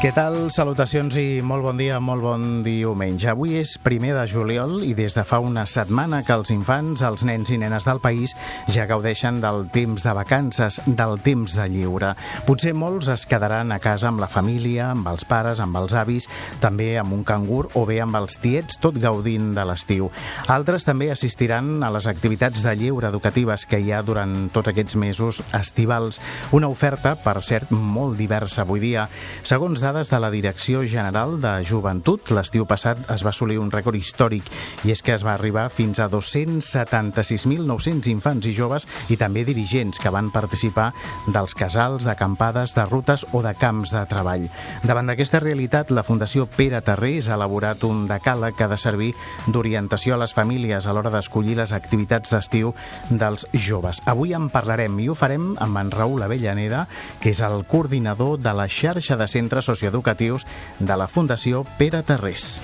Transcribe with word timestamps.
Què 0.00 0.14
tal? 0.16 0.46
Salutacions 0.48 1.12
i 1.20 1.42
molt 1.44 1.60
bon 1.60 1.76
dia, 1.76 1.98
molt 2.00 2.22
bon 2.24 2.44
diumenge. 2.64 3.26
Avui 3.28 3.58
és 3.58 3.74
primer 3.84 4.14
de 4.16 4.22
juliol 4.24 4.78
i 4.80 4.94
des 4.96 5.12
de 5.12 5.26
fa 5.28 5.42
una 5.44 5.66
setmana 5.68 6.22
que 6.24 6.32
els 6.32 6.48
infants, 6.54 7.02
els 7.04 7.20
nens 7.28 7.50
i 7.52 7.58
nenes 7.60 7.84
del 7.84 8.00
país 8.00 8.32
ja 8.72 8.86
gaudeixen 8.88 9.42
del 9.42 9.66
temps 9.74 10.00
de 10.00 10.14
vacances, 10.16 10.78
del 10.86 11.18
temps 11.20 11.52
de 11.52 11.66
lliure. 11.68 12.14
Potser 12.46 12.72
molts 12.72 13.10
es 13.12 13.26
quedaran 13.28 13.74
a 13.76 13.78
casa 13.84 14.08
amb 14.08 14.22
la 14.24 14.30
família, 14.32 14.86
amb 14.94 15.10
els 15.12 15.26
pares, 15.28 15.60
amb 15.60 15.76
els 15.82 15.92
avis, 15.92 16.30
també 16.64 16.94
amb 16.96 17.12
un 17.18 17.20
cangur 17.28 17.66
o 17.76 17.84
bé 17.84 18.00
amb 18.00 18.16
els 18.22 18.40
tiets, 18.40 18.80
tot 18.80 18.96
gaudint 19.04 19.52
de 19.52 19.68
l'estiu. 19.68 20.08
Altres 20.48 20.88
també 20.88 21.10
assistiran 21.12 21.84
a 21.84 21.92
les 21.92 22.08
activitats 22.08 22.64
de 22.64 22.72
lliure 22.72 23.12
educatives 23.12 23.68
que 23.68 23.82
hi 23.84 23.92
ha 23.92 24.00
durant 24.00 24.48
tots 24.48 24.72
aquests 24.72 24.96
mesos 24.96 25.44
estivals. 25.60 26.24
Una 26.56 26.72
oferta, 26.72 27.18
per 27.20 27.36
cert, 27.44 27.68
molt 27.68 28.16
diversa 28.16 28.64
avui 28.64 28.80
dia. 28.88 29.04
Segons 29.44 29.89
dades 29.90 30.10
de 30.10 30.20
la 30.20 30.30
Direcció 30.30 30.84
General 30.86 31.40
de 31.42 31.64
Joventut, 31.66 32.28
l'estiu 32.30 32.62
passat 32.62 33.00
es 33.10 33.24
va 33.26 33.32
assolir 33.32 33.56
un 33.58 33.72
rècord 33.74 33.98
històric 33.98 34.46
i 34.86 34.92
és 34.94 35.00
que 35.02 35.16
es 35.16 35.24
va 35.26 35.32
arribar 35.34 35.64
fins 35.74 35.98
a 35.98 36.06
276.900 36.12 38.06
infants 38.12 38.46
i 38.46 38.52
joves 38.54 38.86
i 39.10 39.16
també 39.18 39.42
dirigents 39.48 39.98
que 39.98 40.12
van 40.14 40.30
participar 40.30 40.92
dels 41.34 41.56
casals, 41.58 42.06
d'acampades, 42.06 42.76
de 42.78 42.84
rutes 42.86 43.26
o 43.34 43.42
de 43.42 43.50
camps 43.58 43.90
de 43.90 44.04
treball. 44.06 44.46
Davant 44.86 45.10
d'aquesta 45.10 45.40
realitat, 45.42 45.90
la 45.90 46.06
Fundació 46.06 46.46
Pere 46.46 46.78
Tarrés 46.86 47.26
ha 47.26 47.34
elaborat 47.34 47.82
un 47.88 48.06
decàleg 48.06 48.54
que 48.54 48.68
ha 48.68 48.70
de 48.70 48.78
servir 48.78 49.10
d'orientació 49.48 50.14
a 50.14 50.22
les 50.22 50.36
famílies 50.38 50.86
a 50.86 50.94
l'hora 50.94 51.10
d'escollir 51.10 51.58
les 51.58 51.74
activitats 51.74 52.30
d'estiu 52.30 52.76
dels 53.10 53.48
joves. 53.58 54.04
Avui 54.06 54.38
en 54.38 54.52
parlarem 54.54 55.02
i 55.02 55.10
ho 55.10 55.18
farem 55.18 55.56
amb 55.58 55.82
en 55.82 55.90
Raül 55.90 56.22
Avellaneda, 56.22 56.86
que 57.18 57.34
és 57.34 57.42
el 57.42 57.66
coordinador 57.66 58.38
de 58.38 58.54
la 58.54 58.70
xarxa 58.70 59.18
de 59.18 59.26
centres 59.26 59.66
socials 59.66 59.79
socioeducatius 59.80 60.46
de 60.78 60.96
la 60.96 61.08
Fundació 61.08 61.64
Pere 61.78 62.02
Tarrés. 62.04 62.60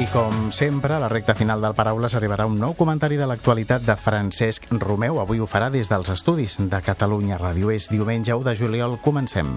I 0.00 0.06
com 0.14 0.48
sempre, 0.50 0.94
a 0.96 1.00
la 1.02 1.10
recta 1.12 1.34
final 1.36 1.60
del 1.60 1.74
Paraules 1.76 2.14
arribarà 2.16 2.46
un 2.48 2.56
nou 2.58 2.72
comentari 2.74 3.18
de 3.20 3.28
l'actualitat 3.28 3.84
de 3.84 3.96
Francesc 4.00 4.66
Romeu. 4.80 5.20
Avui 5.20 5.40
ho 5.40 5.46
farà 5.46 5.68
des 5.70 5.92
dels 5.92 6.08
estudis 6.08 6.56
de 6.58 6.80
Catalunya 6.82 7.38
Ràdio. 7.38 7.70
És 7.70 7.90
diumenge 7.92 8.32
1 8.34 8.48
de 8.48 8.56
juliol. 8.56 8.96
Comencem. 9.04 9.52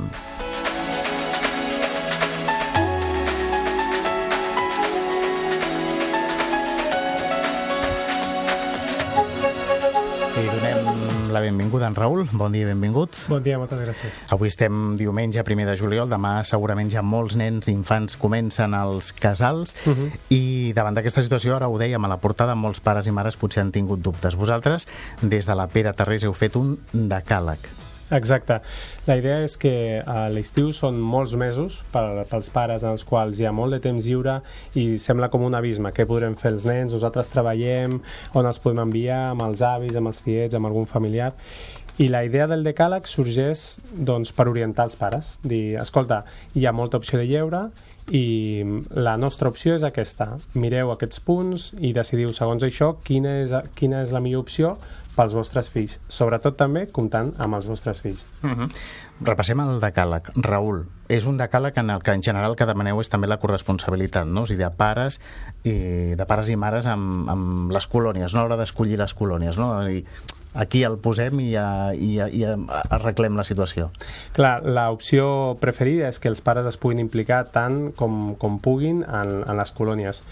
I 10.34 10.48
donem 10.50 10.73
la 11.34 11.42
benvinguda 11.42 11.88
en 11.88 11.96
Raül. 11.96 12.28
Bon 12.32 12.54
dia 12.54 12.64
i 12.64 12.70
benvingut. 12.70 13.18
Bon 13.28 13.42
dia, 13.44 13.58
moltes 13.58 13.82
gràcies. 13.82 14.22
Avui 14.32 14.52
estem 14.54 14.94
diumenge, 15.00 15.44
primer 15.44 15.66
de 15.68 15.76
juliol. 15.80 16.08
Demà 16.12 16.36
segurament 16.48 16.92
ja 16.94 17.02
molts 17.02 17.36
nens 17.40 17.68
i 17.68 17.74
infants 17.74 18.16
comencen 18.22 18.78
els 18.78 19.12
casals 19.18 19.74
uh 19.84 19.98
-huh. 19.98 20.10
i 20.30 20.74
davant 20.74 20.94
d'aquesta 20.94 21.22
situació, 21.26 21.56
ara 21.56 21.68
ho 21.68 21.78
dèiem 21.78 22.06
a 22.06 22.08
la 22.08 22.18
portada, 22.18 22.56
molts 22.56 22.80
pares 22.80 23.08
i 23.08 23.12
mares 23.12 23.36
potser 23.36 23.62
han 23.62 23.72
tingut 23.72 24.00
dubtes. 24.00 24.36
Vosaltres, 24.36 24.88
des 25.22 25.46
de 25.46 25.56
la 25.56 25.68
Pere 25.68 25.94
Tarrés, 25.94 26.24
heu 26.24 26.34
fet 26.34 26.56
un 26.56 26.78
decàleg. 26.94 27.83
Exacte. 28.14 28.60
La 29.08 29.18
idea 29.18 29.40
és 29.42 29.56
que 29.58 29.74
a 30.06 30.28
l'estiu 30.30 30.70
són 30.76 31.00
molts 31.02 31.34
mesos 31.40 31.80
per, 31.94 32.06
pels 32.30 32.52
pares 32.54 32.86
en 32.86 32.94
els 32.94 33.06
quals 33.10 33.40
hi 33.42 33.48
ha 33.50 33.54
molt 33.56 33.74
de 33.74 33.82
temps 33.84 34.06
lliure 34.06 34.40
i 34.78 35.00
sembla 35.02 35.32
com 35.34 35.46
un 35.48 35.58
abisme. 35.58 35.92
Què 35.96 36.06
podrem 36.10 36.38
fer 36.38 36.54
els 36.54 36.68
nens? 36.70 36.94
Nosaltres 36.94 37.32
treballem, 37.34 37.98
on 38.38 38.50
els 38.50 38.62
podem 38.62 38.84
enviar, 38.86 39.24
amb 39.32 39.48
els 39.48 39.64
avis, 39.66 39.98
amb 39.98 40.14
els 40.14 40.22
tiets, 40.22 40.54
amb 40.60 40.70
algun 40.70 40.86
familiar 40.90 41.34
i 42.02 42.08
la 42.10 42.24
idea 42.26 42.48
del 42.50 42.64
decàleg 42.66 43.06
sorgeix 43.06 43.78
doncs, 43.94 44.32
per 44.34 44.48
orientar 44.50 44.88
els 44.88 44.96
pares 44.98 45.36
dir, 45.46 45.76
escolta, 45.82 46.24
hi 46.58 46.66
ha 46.66 46.74
molta 46.74 46.98
opció 46.98 47.20
de 47.20 47.28
lleure 47.30 47.68
i 48.12 48.64
la 48.98 49.14
nostra 49.16 49.52
opció 49.54 49.76
és 49.78 49.86
aquesta 49.86 50.34
mireu 50.58 50.90
aquests 50.92 51.22
punts 51.24 51.70
i 51.80 51.94
decidiu 51.96 52.34
segons 52.34 52.66
això 52.66 52.96
quina 53.06 53.38
és, 53.44 53.54
quina 53.78 54.02
és 54.04 54.12
la 54.12 54.24
millor 54.26 54.44
opció 54.48 54.74
pels 55.16 55.36
vostres 55.38 55.70
fills, 55.74 55.98
sobretot 56.12 56.58
també 56.60 56.88
comptant 56.92 57.34
amb 57.42 57.60
els 57.60 57.68
vostres 57.70 58.02
fills. 58.02 58.26
Uh 58.44 58.52
-huh. 58.52 58.70
Repassem 59.22 59.60
el 59.60 59.80
decàleg. 59.80 60.32
Raül, 60.36 60.86
és 61.08 61.26
un 61.26 61.38
decàleg 61.38 61.78
en 61.78 61.90
el 61.90 62.02
que 62.02 62.12
en 62.12 62.24
general 62.24 62.56
que 62.56 62.66
demaneu 62.66 63.00
és 63.02 63.10
també 63.10 63.28
la 63.28 63.38
corresponsabilitat, 63.38 64.26
no? 64.28 64.42
O 64.42 64.46
sigui, 64.46 64.64
de 64.64 64.72
pares 64.72 65.20
i, 65.64 66.16
de 66.16 66.26
pares 66.26 66.50
i 66.50 66.56
mares 66.56 66.88
amb, 66.88 67.30
amb 67.30 67.72
les 67.72 67.88
colònies, 67.88 68.34
no 68.34 68.40
a 68.40 68.44
l'hora 68.44 68.58
d'escollir 68.58 68.98
les 68.98 69.14
colònies, 69.14 69.58
no? 69.58 69.84
dir, 69.84 70.06
aquí 70.54 70.84
el 70.84 70.98
posem 70.98 71.40
i, 71.40 71.52
ja, 71.54 71.94
i, 71.94 72.18
i 72.22 72.44
arreglem 72.90 73.38
la 73.38 73.44
situació. 73.44 73.92
Clar, 74.34 74.62
l'opció 74.64 75.58
preferida 75.62 76.10
és 76.10 76.20
que 76.20 76.32
els 76.32 76.42
pares 76.46 76.66
es 76.70 76.78
puguin 76.78 77.02
implicar 77.04 77.46
tant 77.52 77.92
com, 77.98 78.36
com 78.40 78.60
puguin 78.64 79.04
en, 79.04 79.44
en 79.44 79.58
les 79.58 79.72
colònies 79.72 80.24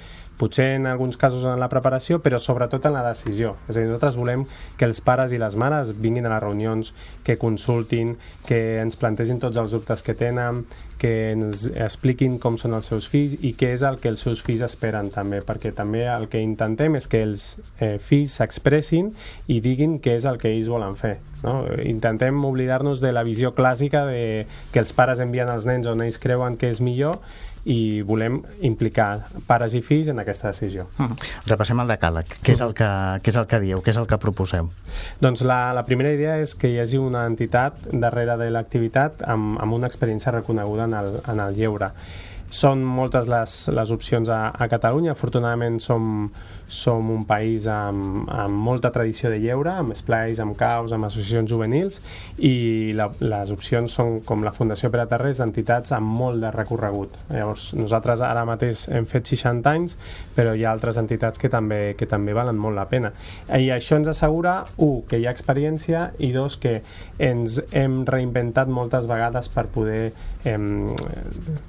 potser 0.42 0.72
en 0.80 0.88
alguns 0.90 1.20
casos 1.22 1.46
en 1.46 1.60
la 1.62 1.70
preparació, 1.70 2.18
però 2.26 2.40
sobretot 2.42 2.88
en 2.90 2.96
la 2.98 3.06
decisió. 3.06 3.54
És 3.68 3.76
a 3.76 3.80
dir, 3.80 3.88
nosaltres 3.92 4.18
volem 4.18 4.48
que 4.78 4.88
els 4.90 5.02
pares 5.06 5.34
i 5.36 5.42
les 5.42 5.58
mares 5.60 5.94
vinguin 6.02 6.26
a 6.26 6.34
les 6.34 6.42
reunions, 6.42 6.94
que 7.24 7.38
consultin, 7.38 8.16
que 8.48 8.80
ens 8.82 8.98
plantegin 8.98 9.42
tots 9.44 9.62
els 9.62 9.76
dubtes 9.76 10.02
que 10.02 10.18
tenen, 10.18 10.64
que 11.02 11.32
ens 11.34 11.66
expliquin 11.72 12.38
com 12.42 12.58
són 12.62 12.76
els 12.78 12.90
seus 12.92 13.08
fills 13.10 13.38
i 13.42 13.54
què 13.58 13.72
és 13.76 13.86
el 13.86 13.98
que 14.02 14.10
els 14.12 14.22
seus 14.22 14.42
fills 14.46 14.62
esperen 14.66 15.10
també, 15.14 15.42
perquè 15.46 15.72
també 15.78 16.04
el 16.10 16.28
que 16.30 16.42
intentem 16.42 16.98
és 16.98 17.10
que 17.10 17.24
els 17.26 17.46
eh, 17.80 17.96
fills 17.98 18.38
s'expressin 18.38 19.10
i 19.50 19.62
diguin 19.66 19.98
què 20.02 20.18
és 20.20 20.28
el 20.30 20.38
que 20.42 20.52
ells 20.54 20.70
volen 20.70 20.98
fer. 20.98 21.16
No? 21.42 21.64
Intentem 21.86 22.38
oblidar-nos 22.46 23.02
de 23.02 23.14
la 23.14 23.26
visió 23.26 23.56
clàssica 23.58 24.06
de 24.06 24.46
que 24.74 24.82
els 24.82 24.94
pares 24.94 25.22
envien 25.24 25.50
els 25.50 25.66
nens 25.70 25.90
on 25.90 26.06
ells 26.06 26.22
creuen 26.22 26.58
que 26.62 26.70
és 26.70 26.82
millor 26.86 27.18
i 27.66 28.02
volem 28.02 28.40
implicar 28.66 29.28
pares 29.48 29.76
i 29.78 29.82
fills 29.86 30.08
en 30.10 30.20
aquesta 30.20 30.50
decisió. 30.50 30.88
-huh. 30.98 31.16
Repassem 31.46 31.80
el 31.80 31.88
decàleg. 31.88 32.26
Què 32.44 32.54
és 32.54 32.62
el 32.62 32.74
que, 32.74 32.86
què 32.86 33.28
és 33.30 33.36
el 33.36 33.48
que 33.48 33.60
dieu? 33.60 33.82
Què 33.82 33.90
és 33.90 33.98
el 33.98 34.08
que 34.08 34.18
proposeu? 34.18 34.70
Doncs 35.20 35.42
la, 35.42 35.74
la 35.74 35.86
primera 35.86 36.12
idea 36.12 36.38
és 36.40 36.56
que 36.56 36.68
hi 36.68 36.80
hagi 36.80 36.98
una 36.98 37.26
entitat 37.26 37.74
darrere 37.92 38.38
de 38.38 38.50
l'activitat 38.50 39.22
amb, 39.24 39.60
amb 39.60 39.74
una 39.74 39.88
experiència 39.88 40.32
reconeguda 40.32 40.84
en 40.86 40.94
el, 40.94 41.20
en 41.28 41.40
el 41.40 41.56
lleure. 41.56 41.92
Són 42.50 42.84
moltes 42.84 43.28
les, 43.28 43.68
les 43.68 43.92
opcions 43.92 44.30
a, 44.30 44.52
a 44.54 44.68
Catalunya. 44.68 45.12
Afortunadament 45.12 45.80
som, 45.80 46.32
som 46.72 47.10
un 47.12 47.26
país 47.28 47.68
amb, 47.68 48.30
amb 48.32 48.56
molta 48.64 48.90
tradició 48.96 49.30
de 49.30 49.42
lleure, 49.44 49.74
amb 49.76 49.92
esplais, 49.92 50.40
amb 50.40 50.56
caus, 50.58 50.94
amb 50.96 51.06
associacions 51.06 51.52
juvenils 51.52 52.00
i 52.40 52.94
la, 52.96 53.10
les 53.20 53.52
opcions 53.52 53.92
són 53.92 54.22
com 54.26 54.46
la 54.46 54.54
Fundació 54.56 54.90
Pere 54.94 55.06
Tarrés 55.12 55.42
d'entitats 55.42 55.92
amb 55.98 56.16
molt 56.22 56.40
de 56.42 56.52
recorregut. 56.56 57.18
Llavors, 57.30 57.72
nosaltres 57.76 58.24
ara 58.26 58.46
mateix 58.48 58.86
hem 58.90 59.06
fet 59.10 59.28
60 59.34 59.76
anys, 59.76 59.98
però 60.38 60.56
hi 60.56 60.64
ha 60.66 60.72
altres 60.72 60.98
entitats 61.02 61.42
que 61.42 61.52
també, 61.52 61.82
que 62.00 62.08
també 62.08 62.34
valen 62.38 62.58
molt 62.58 62.80
la 62.80 62.88
pena. 62.88 63.12
I 63.52 63.68
això 63.76 64.00
ens 64.00 64.10
assegura, 64.14 64.62
un, 64.80 65.02
que 65.10 65.20
hi 65.20 65.28
ha 65.28 65.36
experiència 65.36 66.08
i 66.24 66.32
dos, 66.32 66.56
que 66.62 66.80
ens 67.20 67.60
hem 67.76 68.02
reinventat 68.08 68.72
moltes 68.72 69.12
vegades 69.12 69.52
per 69.52 69.68
poder 69.76 70.14
eh, 70.46 70.58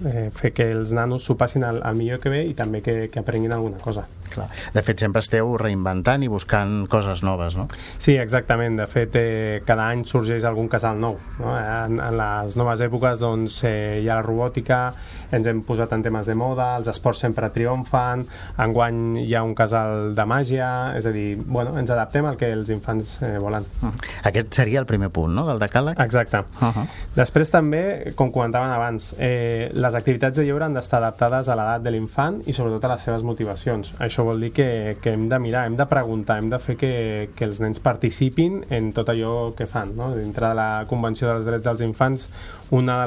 eh, 0.07 0.31
fer 0.35 0.53
que 0.57 0.71
els 0.73 0.93
nanos 0.97 1.27
s'ho 1.27 1.37
passin 1.39 1.65
al, 1.65 1.83
al 1.83 1.97
millor 1.97 2.21
que 2.23 2.33
ve 2.33 2.43
i 2.49 2.55
també 2.59 2.83
que, 2.83 3.09
que 3.13 3.23
aprenguin 3.23 3.53
alguna 3.53 3.79
cosa. 3.83 4.07
Clar. 4.33 4.49
De 4.73 4.81
fet, 4.81 5.03
sempre 5.03 5.21
esteu 5.21 5.51
reinventant 5.61 6.23
i 6.25 6.29
buscant 6.33 6.87
coses 6.89 7.21
noves, 7.27 7.57
no? 7.59 7.67
Sí, 8.01 8.17
exactament. 8.17 8.79
De 8.81 8.87
fet, 8.89 9.17
eh, 9.21 9.61
cada 9.67 9.91
any 9.93 10.07
sorgeix 10.09 10.47
algun 10.49 10.71
casal 10.73 11.01
nou. 11.01 11.19
No? 11.39 11.53
En, 11.59 11.99
en 12.01 12.17
les 12.17 12.57
noves 12.57 12.81
èpoques 12.85 13.21
doncs, 13.21 13.59
eh, 13.69 14.01
hi 14.01 14.09
ha 14.09 14.17
la 14.21 14.25
robòtica, 14.25 14.81
ens 15.33 15.49
hem 15.49 15.63
posat 15.69 15.93
en 15.93 16.05
temes 16.05 16.29
de 16.29 16.37
moda, 16.39 16.73
els 16.81 16.89
esports 16.93 17.21
sempre 17.25 17.51
triomfen, 17.53 18.25
enguany 18.65 19.03
hi 19.23 19.35
ha 19.37 19.45
un 19.45 19.55
casal 19.59 20.15
de 20.17 20.27
màgia, 20.29 20.71
és 20.97 21.09
a 21.09 21.13
dir, 21.15 21.37
bueno, 21.45 21.77
ens 21.81 21.93
adaptem 21.93 22.29
al 22.29 22.41
que 22.41 22.53
els 22.53 22.73
infants 22.73 23.19
eh, 23.23 23.37
volen. 23.39 23.69
-huh. 23.83 23.93
Aquest 24.25 24.55
seria 24.55 24.81
el 24.81 24.87
primer 24.87 25.11
punt, 25.11 25.35
no?, 25.35 25.47
del 25.47 25.61
decàleg? 25.61 25.99
Exacte. 26.01 26.39
Uh 26.61 26.73
-huh. 26.73 26.87
Després 27.15 27.51
també, 27.51 28.13
com 28.17 28.31
comentaven 28.63 28.73
abans, 28.73 29.15
eh, 29.19 29.71
les 29.75 29.95
activitats 29.95 30.39
de 30.39 30.45
lleure 30.45 30.65
han 30.65 30.75
d'estar 30.75 31.01
adaptades 31.01 31.49
a 31.49 31.57
l'edat 31.57 31.83
de 31.83 31.91
l'infant 31.91 32.41
i 32.47 32.53
sobretot 32.53 32.85
a 32.85 32.93
les 32.95 33.03
seves 33.03 33.23
motivacions. 33.23 33.95
Això 33.99 34.25
vol 34.25 34.41
dir 34.41 34.53
que, 34.53 34.97
que 35.03 35.13
hem 35.13 35.29
de 35.29 35.39
mirar, 35.39 35.67
hem 35.67 35.77
de 35.77 35.87
preguntar, 35.87 36.39
hem 36.39 36.51
de 36.51 36.59
fer 36.59 36.77
que, 36.77 37.31
que 37.35 37.45
els 37.45 37.61
nens 37.61 37.81
participin 37.81 38.63
en 38.71 38.93
tot 38.93 39.09
allò 39.09 39.55
que 39.57 39.67
fan. 39.67 39.97
No? 39.97 40.13
Dintre 40.15 40.49
de 40.49 40.55
la 40.55 40.85
Convenció 40.89 41.29
dels 41.29 41.47
Drets 41.47 41.65
dels 41.65 41.83
Infants, 41.83 42.29
un 42.71 42.87
de 42.87 42.99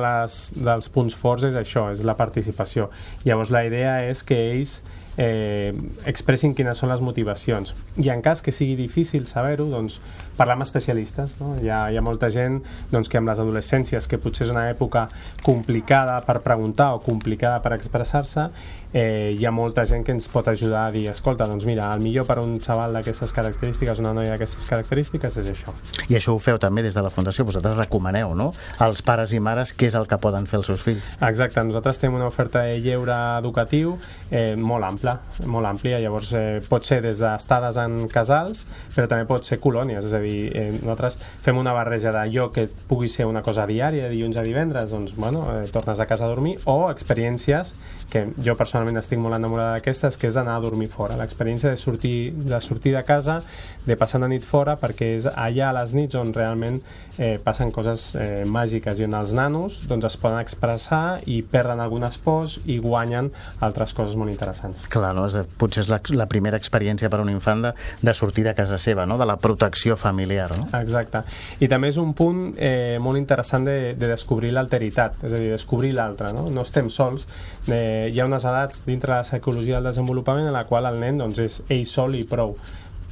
dels 0.66 0.90
punts 0.90 1.16
forts 1.16 1.48
és 1.48 1.56
això, 1.56 1.90
és 1.92 2.04
la 2.04 2.18
participació. 2.18 2.90
Llavors 3.24 3.52
la 3.52 3.66
idea 3.66 4.04
és 4.10 4.24
que 4.24 4.38
ells 4.52 4.82
eh, 5.18 5.74
expressin 6.06 6.54
quines 6.56 6.80
són 6.80 6.92
les 6.92 7.02
motivacions. 7.04 7.74
I 8.02 8.12
en 8.14 8.22
cas 8.26 8.42
que 8.44 8.54
sigui 8.56 8.76
difícil 8.80 9.28
saber-ho, 9.30 9.68
doncs 9.72 10.00
parlar 10.36 10.58
amb 10.58 10.66
especialistes. 10.66 11.36
No? 11.40 11.56
Hi, 11.62 11.70
ha, 11.72 11.82
hi 11.92 11.98
ha 11.98 12.04
molta 12.04 12.30
gent 12.34 12.62
doncs, 12.92 13.10
que 13.10 13.20
amb 13.20 13.32
les 13.32 13.42
adolescències, 13.42 14.10
que 14.12 14.20
potser 14.22 14.48
és 14.48 14.54
una 14.54 14.68
època 14.72 15.08
complicada 15.46 16.20
per 16.28 16.42
preguntar 16.46 16.92
o 16.96 17.02
complicada 17.06 17.62
per 17.64 17.76
expressar-se, 17.78 18.50
eh, 18.96 19.36
hi 19.38 19.44
ha 19.46 19.52
molta 19.52 19.84
gent 19.86 20.06
que 20.08 20.14
ens 20.16 20.30
pot 20.32 20.48
ajudar 20.48 20.86
a 20.88 20.92
dir 20.94 21.10
escolta, 21.12 21.46
doncs 21.52 21.66
mira, 21.68 21.90
el 21.94 22.00
millor 22.00 22.24
per 22.30 22.38
un 22.40 22.56
xaval 22.64 22.96
d'aquestes 22.96 23.34
característiques, 23.36 24.00
una 24.00 24.14
noia 24.16 24.32
d'aquestes 24.34 24.64
característiques 24.70 25.36
és 25.42 25.50
això. 25.52 25.74
I 26.08 26.16
això 26.16 26.32
ho 26.32 26.40
feu 26.40 26.56
també 26.64 26.86
des 26.86 26.96
de 26.96 27.04
la 27.04 27.12
Fundació, 27.12 27.44
vosaltres 27.44 27.76
recomaneu, 27.76 28.32
no?, 28.40 28.54
als 28.80 29.04
pares 29.04 29.34
i 29.36 29.42
mares 29.44 29.74
què 29.76 29.90
és 29.92 29.98
el 30.00 30.08
que 30.08 30.18
poden 30.24 30.48
fer 30.48 30.62
els 30.62 30.72
seus 30.72 30.86
fills. 30.86 31.10
Exacte, 31.20 31.60
nosaltres 31.68 32.00
tenim 32.00 32.16
una 32.22 32.30
oferta 32.32 32.64
de 32.64 32.78
lleure 32.80 33.18
educatiu 33.42 33.98
eh, 34.32 34.56
molt 34.56 34.88
ampla, 34.88 35.18
molt 35.44 35.68
àmplia, 35.68 36.00
llavors 36.00 36.32
eh, 36.32 36.46
pot 36.64 36.88
ser 36.88 37.02
des 37.04 37.20
d'estades 37.20 37.82
en 37.84 38.08
casals, 38.08 38.64
però 38.96 39.10
també 39.12 39.28
pot 39.28 39.44
ser 39.44 39.60
colònies, 39.60 40.08
és 40.08 40.16
a 40.16 40.24
dir, 40.24 40.40
eh, 40.56 40.70
nosaltres 40.78 41.20
fem 41.44 41.60
una 41.60 41.76
barreja 41.76 42.16
d'allò 42.16 42.48
que 42.56 42.70
pugui 42.88 43.12
ser 43.12 43.28
una 43.28 43.44
cosa 43.44 43.68
diària, 43.68 44.08
de 44.08 44.16
dilluns 44.16 44.40
a 44.40 44.48
divendres, 44.48 44.96
doncs, 44.96 45.18
bueno, 45.20 45.44
eh, 45.52 45.68
tornes 45.76 46.00
a 46.00 46.08
casa 46.08 46.30
a 46.30 46.32
dormir, 46.32 46.62
o 46.64 46.88
experiències 46.94 47.76
que 48.10 48.28
jo 48.40 48.56
personalment 48.56 48.85
estic 49.00 49.20
molt 49.22 49.36
enamorada 49.38 49.80
d'aquestes, 49.80 50.18
que 50.22 50.30
és 50.30 50.38
d'anar 50.38 50.60
a 50.60 50.64
dormir 50.64 50.90
fora, 50.94 51.18
l'experiència 51.18 51.72
de 51.74 51.80
sortir, 51.82 52.32
de 52.36 52.60
sortir 52.62 52.94
de 52.96 53.04
casa, 53.04 53.42
de 53.86 53.96
passar 53.98 54.20
una 54.20 54.30
nit 54.32 54.46
fora, 54.46 54.76
perquè 54.82 55.12
és 55.18 55.28
allà 55.30 55.70
a 55.70 55.76
les 55.80 55.94
nits 55.98 56.18
on 56.18 56.34
realment 56.34 56.80
eh, 57.18 57.38
passen 57.42 57.72
coses 57.72 58.08
eh, 58.18 58.44
màgiques 58.46 59.00
i 59.00 59.06
on 59.06 59.16
els 59.18 59.34
nanos 59.38 59.80
doncs, 59.90 60.08
es 60.10 60.18
poden 60.22 60.40
expressar 60.42 61.22
i 61.30 61.42
perden 61.46 61.82
algunes 61.84 62.18
pors 62.22 62.58
i 62.66 62.80
guanyen 62.82 63.30
altres 63.66 63.94
coses 63.94 64.18
molt 64.18 64.34
interessants. 64.34 64.88
Clar, 64.92 65.14
no? 65.16 65.28
és, 65.30 65.38
potser 65.60 65.86
és 65.86 65.92
la, 65.92 66.00
la 66.18 66.28
primera 66.32 66.58
experiència 66.62 67.10
per 67.12 67.22
a 67.22 67.26
un 67.26 67.32
infant 67.34 67.68
de, 67.68 67.74
de 68.02 68.16
sortir 68.18 68.46
de 68.48 68.56
casa 68.58 68.80
seva, 68.82 69.06
no? 69.06 69.20
de 69.22 69.30
la 69.30 69.38
protecció 69.42 69.98
familiar. 70.00 70.50
No? 70.58 70.68
Exacte. 70.82 71.22
I 71.62 71.70
també 71.72 71.94
és 71.94 72.02
un 72.02 72.16
punt 72.18 72.56
eh, 72.58 72.98
molt 73.02 73.22
interessant 73.22 73.68
de, 73.70 73.94
de 73.98 74.12
descobrir 74.12 74.54
l'alteritat, 74.56 75.22
és 75.24 75.32
a 75.34 75.42
dir, 75.42 75.54
descobrir 75.54 75.94
l'altre. 75.96 76.34
No? 76.36 76.50
no 76.50 76.66
estem 76.66 76.90
sols, 76.90 77.28
eh, 77.70 78.10
hi 78.12 78.20
ha 78.20 78.26
unes 78.26 78.46
edats 78.46 78.65
dintre 78.86 79.12
de 79.12 79.20
la 79.20 79.28
psicologia 79.28 79.78
del 79.78 79.92
desenvolupament 79.92 80.48
en 80.48 80.56
la 80.56 80.66
qual 80.70 80.88
el 80.90 81.00
nen 81.02 81.22
doncs, 81.22 81.40
és 81.40 81.62
ell 81.70 81.86
sol 81.90 82.16
i 82.18 82.24
prou. 82.30 82.56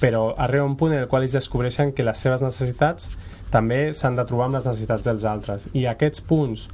Però 0.02 0.34
arriba 0.38 0.66
un 0.66 0.76
punt 0.80 0.94
en 0.94 1.04
el 1.04 1.08
qual 1.12 1.24
ells 1.24 1.38
descobreixen 1.38 1.94
que 1.94 2.06
les 2.06 2.20
seves 2.20 2.44
necessitats 2.44 3.12
també 3.54 3.94
s'han 3.94 4.18
de 4.18 4.26
trobar 4.28 4.50
amb 4.50 4.58
les 4.58 4.68
necessitats 4.68 5.06
dels 5.06 5.26
altres. 5.30 5.68
I 5.78 5.86
aquests 5.88 6.24
punts 6.26 6.68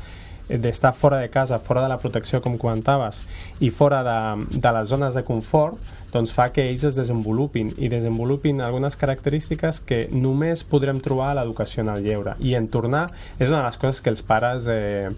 d'estar 0.49 0.93
fora 0.97 1.19
de 1.21 1.29
casa, 1.29 1.59
fora 1.59 1.83
de 1.83 1.89
la 1.91 1.99
protecció 2.01 2.41
com 2.41 2.57
comentaves 2.57 3.21
i 3.59 3.69
fora 3.69 4.01
de, 4.03 4.19
de 4.57 4.71
les 4.73 4.87
zones 4.89 5.13
de 5.13 5.23
confort 5.27 5.77
doncs 6.13 6.33
fa 6.33 6.49
que 6.53 6.65
ells 6.69 6.85
es 6.89 6.97
desenvolupin 6.97 7.73
i 7.77 7.89
desenvolupin 7.91 8.61
algunes 8.65 8.97
característiques 8.99 9.81
que 9.85 10.07
només 10.11 10.63
podrem 10.63 11.01
trobar 11.03 11.31
a 11.31 11.39
l'educació 11.39 11.83
en 11.85 11.93
el 11.95 12.03
lleure 12.05 12.35
i 12.39 12.55
en 12.59 12.67
tornar 12.67 13.07
és 13.37 13.49
una 13.49 13.61
de 13.61 13.67
les 13.67 13.77
coses 13.81 14.01
que 14.01 14.13
els 14.13 14.25
pares 14.25 14.67
eh, 14.69 15.09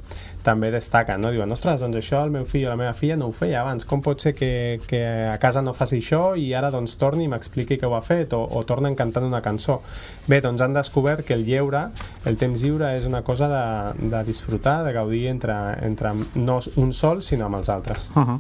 també 0.42 0.72
destaquen, 0.74 1.22
no? 1.22 1.32
Diuen, 1.34 1.52
ostres, 1.54 1.82
doncs 1.84 2.00
això 2.00 2.24
el 2.26 2.34
meu 2.34 2.46
fill 2.50 2.66
o 2.66 2.72
la 2.72 2.78
meva 2.80 2.94
filla 2.98 3.18
no 3.20 3.28
ho 3.30 3.36
feia 3.36 3.62
abans, 3.62 3.86
com 3.86 4.02
pot 4.02 4.22
ser 4.24 4.34
que, 4.38 4.80
que 4.90 5.02
a 5.30 5.38
casa 5.42 5.62
no 5.62 5.76
faci 5.78 6.00
això 6.02 6.22
i 6.38 6.48
ara 6.58 6.72
doncs 6.74 6.98
torni 7.02 7.28
i 7.28 7.32
m'expliqui 7.32 7.78
que 7.80 7.90
ho 7.90 7.96
ha 7.98 8.02
fet 8.06 8.34
o, 8.38 8.42
o 8.42 8.64
tornen 8.68 8.98
cantant 8.98 9.28
una 9.28 9.42
cançó. 9.46 9.80
Bé, 10.28 10.42
doncs 10.42 10.62
han 10.66 10.74
descobert 10.74 11.26
que 11.28 11.38
el 11.38 11.46
lleure, 11.46 11.88
el 12.30 12.40
temps 12.42 12.66
lliure 12.66 12.92
és 12.98 13.06
una 13.10 13.22
cosa 13.28 13.50
de, 13.52 14.10
de 14.10 14.24
disfrutar, 14.28 14.82
de 14.86 14.96
gaudir 14.98 15.28
entre, 15.32 15.58
entre 15.86 16.16
no 16.36 16.60
un 16.82 16.94
sol 16.94 17.22
sinó 17.26 17.48
amb 17.48 17.62
els 17.62 17.70
altres. 17.70 18.10
Uh 18.16 18.26
-huh. 18.26 18.40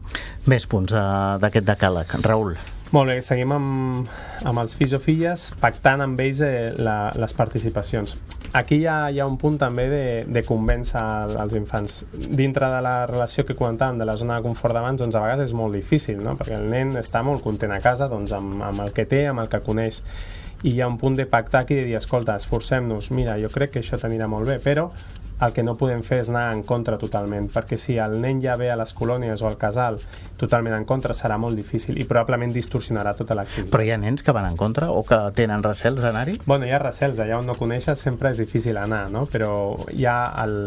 Més 0.49 0.65
punts 0.67 0.93
uh, 0.93 1.37
d'aquest 1.41 1.65
decàleg. 1.65 2.17
Raül. 2.21 2.40
Molt 2.91 3.07
bé, 3.07 3.21
seguim 3.23 3.53
amb, 3.55 4.09
amb 4.43 4.59
els 4.59 4.75
fills 4.75 4.97
o 4.97 4.99
filles 4.99 5.51
pactant 5.61 6.03
amb 6.03 6.19
ells 6.19 6.41
eh, 6.43 6.71
la, 6.75 7.13
les 7.15 7.33
participacions 7.37 8.17
aquí 8.53 8.81
hi 8.81 8.85
ha, 8.85 9.09
hi 9.11 9.19
ha 9.19 9.27
un 9.27 9.37
punt 9.39 9.57
també 9.61 9.85
de, 9.89 10.03
de 10.27 10.43
convèncer 10.43 11.01
als 11.39 11.55
infants. 11.57 12.01
Dintre 12.11 12.69
de 12.73 12.81
la 12.83 12.95
relació 13.09 13.45
que 13.47 13.55
comentàvem 13.57 14.01
de 14.01 14.07
la 14.07 14.17
zona 14.19 14.37
de 14.37 14.45
confort 14.45 14.75
d'abans, 14.75 14.99
doncs 15.01 15.15
a 15.15 15.23
vegades 15.23 15.49
és 15.49 15.55
molt 15.57 15.75
difícil, 15.77 16.19
no? 16.23 16.35
perquè 16.39 16.57
el 16.59 16.67
nen 16.71 16.95
està 16.99 17.23
molt 17.23 17.43
content 17.45 17.71
a 17.71 17.81
casa 17.83 18.09
doncs, 18.11 18.33
amb, 18.35 18.61
amb 18.67 18.85
el 18.85 18.93
que 18.95 19.07
té, 19.07 19.25
amb 19.29 19.45
el 19.45 19.51
que 19.51 19.63
coneix 19.63 20.01
i 20.61 20.75
hi 20.75 20.81
ha 20.81 20.87
un 20.91 20.99
punt 21.01 21.15
de 21.17 21.25
pactar 21.25 21.63
aquí 21.63 21.79
de 21.79 21.87
dir, 21.87 21.95
escolta, 21.97 22.35
esforcem-nos, 22.37 23.09
mira, 23.15 23.39
jo 23.41 23.49
crec 23.49 23.75
que 23.75 23.81
això 23.81 23.97
t'anirà 23.97 24.27
molt 24.29 24.45
bé, 24.51 24.59
però 24.61 24.91
el 25.41 25.53
que 25.53 25.63
no 25.65 25.75
podem 25.79 26.03
fer 26.05 26.21
és 26.23 26.29
anar 26.31 26.51
en 26.53 26.63
contra 26.67 26.97
totalment, 27.01 27.49
perquè 27.51 27.77
si 27.79 27.97
el 28.01 28.17
nen 28.21 28.41
ja 28.43 28.55
ve 28.59 28.71
a 28.71 28.77
les 28.79 28.93
colònies 28.97 29.41
o 29.41 29.49
al 29.49 29.57
casal 29.61 29.99
totalment 30.41 30.75
en 30.77 30.85
contra 30.89 31.15
serà 31.17 31.37
molt 31.41 31.57
difícil 31.57 31.99
i 32.01 32.07
probablement 32.09 32.53
distorsionarà 32.53 33.15
tota 33.17 33.37
l'activitat. 33.37 33.71
Però 33.73 33.85
hi 33.85 33.93
ha 33.93 33.99
nens 34.01 34.25
que 34.25 34.35
van 34.35 34.49
en 34.49 34.57
contra 34.57 34.91
o 34.91 35.03
que 35.07 35.19
tenen 35.37 35.63
recels 35.65 36.01
d'anar-hi? 36.01 36.39
Bueno, 36.45 36.65
hi 36.65 36.73
ha 36.73 36.81
recels, 36.81 37.19
allà 37.19 37.39
on 37.41 37.49
no 37.49 37.57
coneixes 37.57 37.99
sempre 37.99 38.31
és 38.31 38.41
difícil 38.41 38.77
anar, 38.77 39.07
no? 39.13 39.27
però 39.31 39.51
hi 39.91 40.05
ha 40.05 40.17
el, 40.43 40.57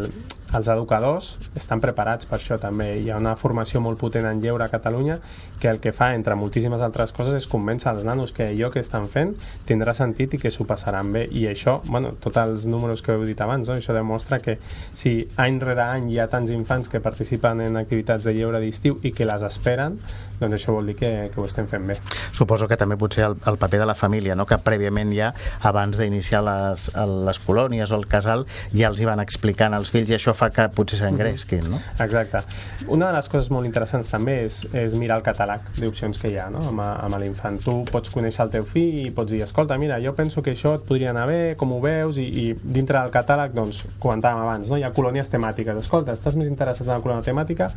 els 0.55 0.69
educadors 0.71 1.35
estan 1.59 1.81
preparats 1.83 2.29
per 2.31 2.39
això 2.39 2.59
també. 2.63 2.91
Hi 3.01 3.11
ha 3.11 3.19
una 3.19 3.35
formació 3.37 3.83
molt 3.85 3.99
potent 4.01 4.27
en 4.29 4.41
lleure 4.43 4.65
a 4.65 4.71
Catalunya 4.73 5.19
que 5.61 5.69
el 5.71 5.81
que 5.81 5.93
fa, 5.97 6.13
entre 6.15 6.37
moltíssimes 6.39 6.83
altres 6.85 7.13
coses, 7.17 7.35
és 7.35 7.49
convèncer 7.51 7.91
els 7.93 8.05
nanos 8.07 8.33
que 8.33 8.49
allò 8.51 8.71
que 8.73 8.83
estan 8.85 9.09
fent 9.11 9.35
tindrà 9.69 9.95
sentit 9.97 10.35
i 10.35 10.41
que 10.43 10.53
s'ho 10.55 10.67
passaran 10.69 11.13
bé. 11.13 11.25
I 11.31 11.47
això, 11.51 11.81
bueno, 11.89 12.15
tots 12.21 12.41
els 12.43 12.69
números 12.71 13.03
que 13.03 13.15
heu 13.15 13.25
dit 13.27 13.41
abans, 13.41 13.69
no? 13.69 13.79
això 13.79 13.97
demostra 13.97 14.41
que 14.45 14.59
si 14.95 15.17
any 15.41 15.61
rere 15.63 15.87
any 15.87 16.13
hi 16.13 16.21
ha 16.21 16.29
tants 16.31 16.53
infants 16.55 16.91
que 16.93 17.03
participen 17.05 17.65
en 17.65 17.81
activitats 17.81 18.25
de 18.25 18.35
lleure 18.37 18.63
d'estiu 18.63 19.01
i 19.03 19.13
que 19.13 19.27
les 19.29 19.43
esperen, 19.43 19.99
doncs 20.45 20.61
això 20.61 20.77
vol 20.77 20.93
dir 20.93 20.97
que, 20.99 21.11
que 21.33 21.41
ho 21.41 21.47
estem 21.49 21.69
fent 21.71 21.87
bé. 21.89 21.99
Suposo 22.37 22.69
que 22.71 22.79
també 22.81 22.99
potser 23.01 23.25
el, 23.29 23.37
el 23.51 23.59
paper 23.61 23.81
de 23.83 23.89
la 23.89 23.97
família, 23.99 24.37
no? 24.39 24.47
que 24.47 24.59
prèviament 24.63 25.13
ja, 25.17 25.33
abans 25.67 25.99
d'iniciar 25.99 26.43
les, 26.47 26.89
les 27.27 27.41
colònies 27.45 27.93
o 27.93 27.99
el 27.99 28.07
casal, 28.11 28.47
ja 28.75 28.91
els 28.91 29.01
hi 29.01 29.09
van 29.09 29.23
explicant 29.25 29.75
als 29.77 29.93
fills 29.95 30.13
i 30.13 30.19
això 30.19 30.35
fa 30.37 30.51
que 30.55 30.69
potser 30.75 31.01
s'engresquin, 31.01 31.67
no? 31.71 31.81
Exacte. 32.03 32.45
Una 32.93 33.11
de 33.11 33.19
les 33.19 33.29
coses 33.33 33.51
molt 33.55 33.69
interessants 33.69 34.11
també 34.13 34.39
és, 34.45 34.61
és 34.77 34.97
mirar 34.99 35.19
el 35.21 35.27
catàleg 35.27 35.75
d'opcions 35.79 36.21
que 36.21 36.33
hi 36.33 36.39
ha 36.41 36.49
no? 36.53 36.63
amb, 36.71 36.85
amb 36.85 37.21
l'infant. 37.23 37.61
Tu 37.65 37.77
pots 37.91 38.13
conèixer 38.15 38.45
el 38.47 38.53
teu 38.55 38.67
fill 38.69 39.05
i 39.07 39.11
pots 39.15 39.33
dir, 39.33 39.43
escolta, 39.47 39.79
mira, 39.81 40.01
jo 40.05 40.15
penso 40.17 40.43
que 40.45 40.55
això 40.55 40.77
et 40.79 40.89
podria 40.89 41.13
anar 41.15 41.27
bé, 41.31 41.41
com 41.61 41.73
ho 41.75 41.81
veus, 41.85 42.19
i, 42.21 42.27
i 42.45 42.47
dintre 42.65 43.01
del 43.01 43.15
catàleg, 43.15 43.55
doncs, 43.57 43.85
comentàvem 44.03 44.45
abans, 44.45 44.71
no? 44.71 44.81
hi 44.81 44.87
ha 44.87 44.93
colònies 44.95 45.33
temàtiques. 45.33 45.81
Escolta, 45.85 46.17
estàs 46.17 46.37
més 46.39 46.51
interessat 46.51 46.89
en 46.89 46.99
la 46.99 47.05
colònia 47.05 47.27
temàtica 47.27 47.71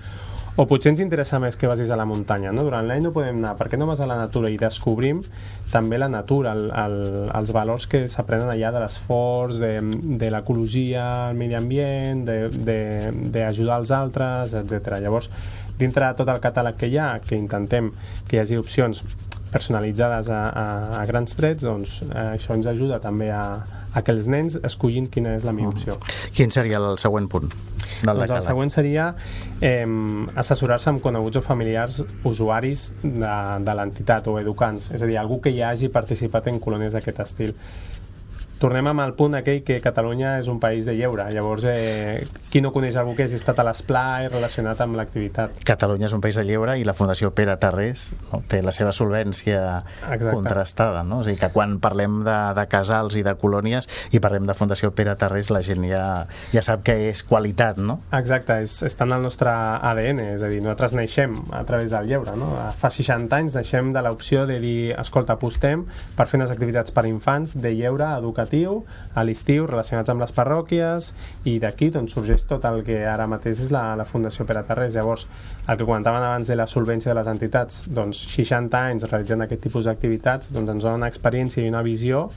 o 0.57 0.65
potser 0.65 0.89
ens 0.89 1.01
interessa 1.04 1.38
més 1.38 1.56
que 1.56 1.69
vagis 1.69 1.92
a 1.94 1.98
la 2.00 2.06
muntanya, 2.09 2.50
no? 2.50 2.63
Durant 2.65 2.88
l'any 2.89 3.04
no 3.06 3.12
podem 3.13 3.38
anar, 3.38 3.54
per 3.59 3.68
què 3.69 3.77
no 3.77 3.86
vas 3.86 4.01
a 4.01 4.07
la 4.09 4.18
natura? 4.18 4.50
I 4.50 4.57
descobrim 4.57 5.21
també 5.69 6.00
la 6.01 6.09
natura, 6.09 6.56
el, 6.57 6.71
el, 6.71 6.98
els 7.38 7.54
valors 7.54 7.85
que 7.92 8.02
s'aprenen 8.09 8.49
allà 8.49 8.71
de 8.73 8.81
l'esforç, 8.81 9.61
de, 9.61 9.71
de 10.18 10.31
l'ecologia, 10.33 11.06
el 11.30 11.37
medi 11.37 11.57
ambient, 11.59 12.26
d'ajudar 12.26 13.80
els 13.83 13.94
altres, 13.94 14.57
etc. 14.57 14.97
Llavors, 15.04 15.30
dintre 15.78 16.09
de 16.09 16.18
tot 16.23 16.33
el 16.33 16.42
catàleg 16.42 16.81
que 16.81 16.90
hi 16.90 16.97
ha, 16.97 17.11
que 17.21 17.37
intentem 17.37 17.94
que 18.26 18.40
hi 18.40 18.42
hagi 18.42 18.57
opcions 18.57 19.04
personalitzades 19.54 20.31
a, 20.33 20.42
a, 20.49 20.68
a 20.97 21.06
grans 21.07 21.37
trets, 21.37 21.64
doncs 21.69 22.02
eh, 22.07 22.33
això 22.33 22.57
ens 22.57 22.68
ajuda 22.73 22.97
també 23.04 23.30
a, 23.31 23.45
a 23.97 24.04
que 24.06 24.13
els 24.13 24.30
nens 24.30 24.59
escollin 24.68 25.09
quina 25.13 25.33
és 25.37 25.47
la 25.47 25.54
millor 25.56 25.73
opció. 25.73 25.97
Mm. 25.97 26.30
Quin 26.37 26.54
seria 26.54 26.77
el 26.81 26.99
següent 27.01 27.30
punt? 27.31 27.49
Del 27.97 28.21
doncs 28.21 28.35
el 28.35 28.44
següent 28.45 28.69
seria 28.69 29.07
eh, 29.63 29.85
assessorar-se 30.37 30.92
amb 30.92 31.01
coneguts 31.01 31.42
o 31.42 31.44
familiars 31.45 32.01
usuaris 32.27 32.92
de, 33.01 33.35
de 33.66 33.77
l'entitat 33.80 34.30
o 34.30 34.37
educants, 34.42 34.92
és 34.94 35.01
a 35.01 35.09
dir, 35.09 35.18
algú 35.18 35.42
que 35.42 35.54
ja 35.56 35.71
hagi 35.71 35.89
participat 35.94 36.51
en 36.51 36.61
colònies 36.61 36.94
d'aquest 36.97 37.23
estil 37.25 37.56
tornem 38.59 38.87
amb 38.90 39.04
el 39.04 39.14
punt 39.18 39.37
aquell 39.37 39.61
que 39.66 39.80
Catalunya 39.83 40.37
és 40.42 40.47
un 40.49 40.59
país 40.59 40.85
de 40.85 40.95
lleure. 40.97 41.28
Llavors, 41.33 41.66
eh, 41.69 42.26
qui 42.52 42.61
no 42.61 42.71
coneix 42.73 42.95
algú 42.97 43.16
que 43.16 43.28
hagi 43.28 43.37
estat 43.37 43.59
a 43.61 43.66
l'esplai 43.68 44.30
relacionat 44.31 44.81
amb 44.81 44.97
l'activitat? 44.97 45.61
Catalunya 45.68 46.07
és 46.07 46.16
un 46.16 46.21
país 46.21 46.35
de 46.35 46.45
lleure 46.47 46.78
i 46.80 46.85
la 46.87 46.95
Fundació 46.97 47.31
Pere 47.37 47.57
Tarrés 47.61 48.09
no, 48.31 48.42
té 48.49 48.61
la 48.66 48.73
seva 48.73 48.92
solvència 48.92 49.83
Exacte. 50.02 50.33
contrastada. 50.33 51.04
No? 51.04 51.21
És 51.21 51.30
a 51.30 51.31
dir, 51.31 51.40
que 51.42 51.52
quan 51.54 51.78
parlem 51.83 52.23
de, 52.26 52.37
de 52.57 52.66
casals 52.71 53.18
i 53.19 53.23
de 53.23 53.35
colònies 53.37 53.90
i 54.11 54.21
parlem 54.23 54.47
de 54.49 54.57
Fundació 54.57 54.92
Pere 54.97 55.16
Tarrés, 55.16 55.52
la 55.54 55.61
gent 55.61 55.85
ja, 55.87 56.26
ja 56.54 56.66
sap 56.66 56.83
que 56.87 56.97
és 57.11 57.23
qualitat, 57.28 57.78
no? 57.78 57.99
Exacte, 58.18 58.59
és, 58.66 58.80
està 58.87 59.06
en 59.06 59.14
el 59.19 59.26
nostre 59.28 59.52
ADN, 59.52 60.23
és 60.33 60.42
a 60.42 60.49
dir, 60.49 60.64
nosaltres 60.66 60.97
naixem 60.97 61.37
a 61.54 61.64
través 61.68 61.94
del 61.94 62.09
lleure. 62.09 62.33
No? 62.40 62.56
Fa 62.78 62.90
60 62.94 63.37
anys 63.37 63.57
naixem 63.57 63.94
de 63.94 64.02
l'opció 64.02 64.47
de 64.49 64.57
dir, 64.64 64.78
escolta, 64.97 65.37
apostem 65.37 65.85
per 66.18 66.26
fer 66.26 66.42
unes 66.42 66.54
activitats 66.54 66.94
per 66.95 67.06
infants 67.06 67.54
de 67.54 67.76
lleure 67.78 68.09
educatiu 68.18 68.46
educatiu 68.47 68.85
a 69.13 69.23
l'estiu 69.23 69.66
relacionats 69.68 70.09
amb 70.09 70.21
les 70.23 70.31
parròquies 70.31 71.11
i 71.45 71.57
d'aquí 71.59 71.89
doncs, 71.92 72.13
sorgeix 72.16 72.45
tot 72.47 72.66
el 72.66 72.83
que 72.85 73.04
ara 73.06 73.27
mateix 73.27 73.61
és 73.66 73.71
la, 73.71 73.95
la 73.95 74.06
Fundació 74.06 74.45
Pere 74.45 74.63
Tarrés. 74.63 74.95
Llavors, 74.95 75.27
el 75.68 75.77
que 75.77 75.85
comentaven 75.85 76.23
abans 76.23 76.47
de 76.47 76.56
la 76.56 76.68
solvència 76.68 77.11
de 77.11 77.18
les 77.19 77.27
entitats, 77.27 77.83
doncs 77.87 78.23
60 78.33 78.77
anys 78.77 79.07
realitzant 79.09 79.44
aquest 79.44 79.63
tipus 79.68 79.85
d'activitats 79.85 80.51
doncs 80.54 80.71
ens 80.75 80.83
dona 80.83 81.04
una 81.04 81.11
experiència 81.11 81.63
i 81.63 81.69
una 81.69 81.83
visió 81.83 82.27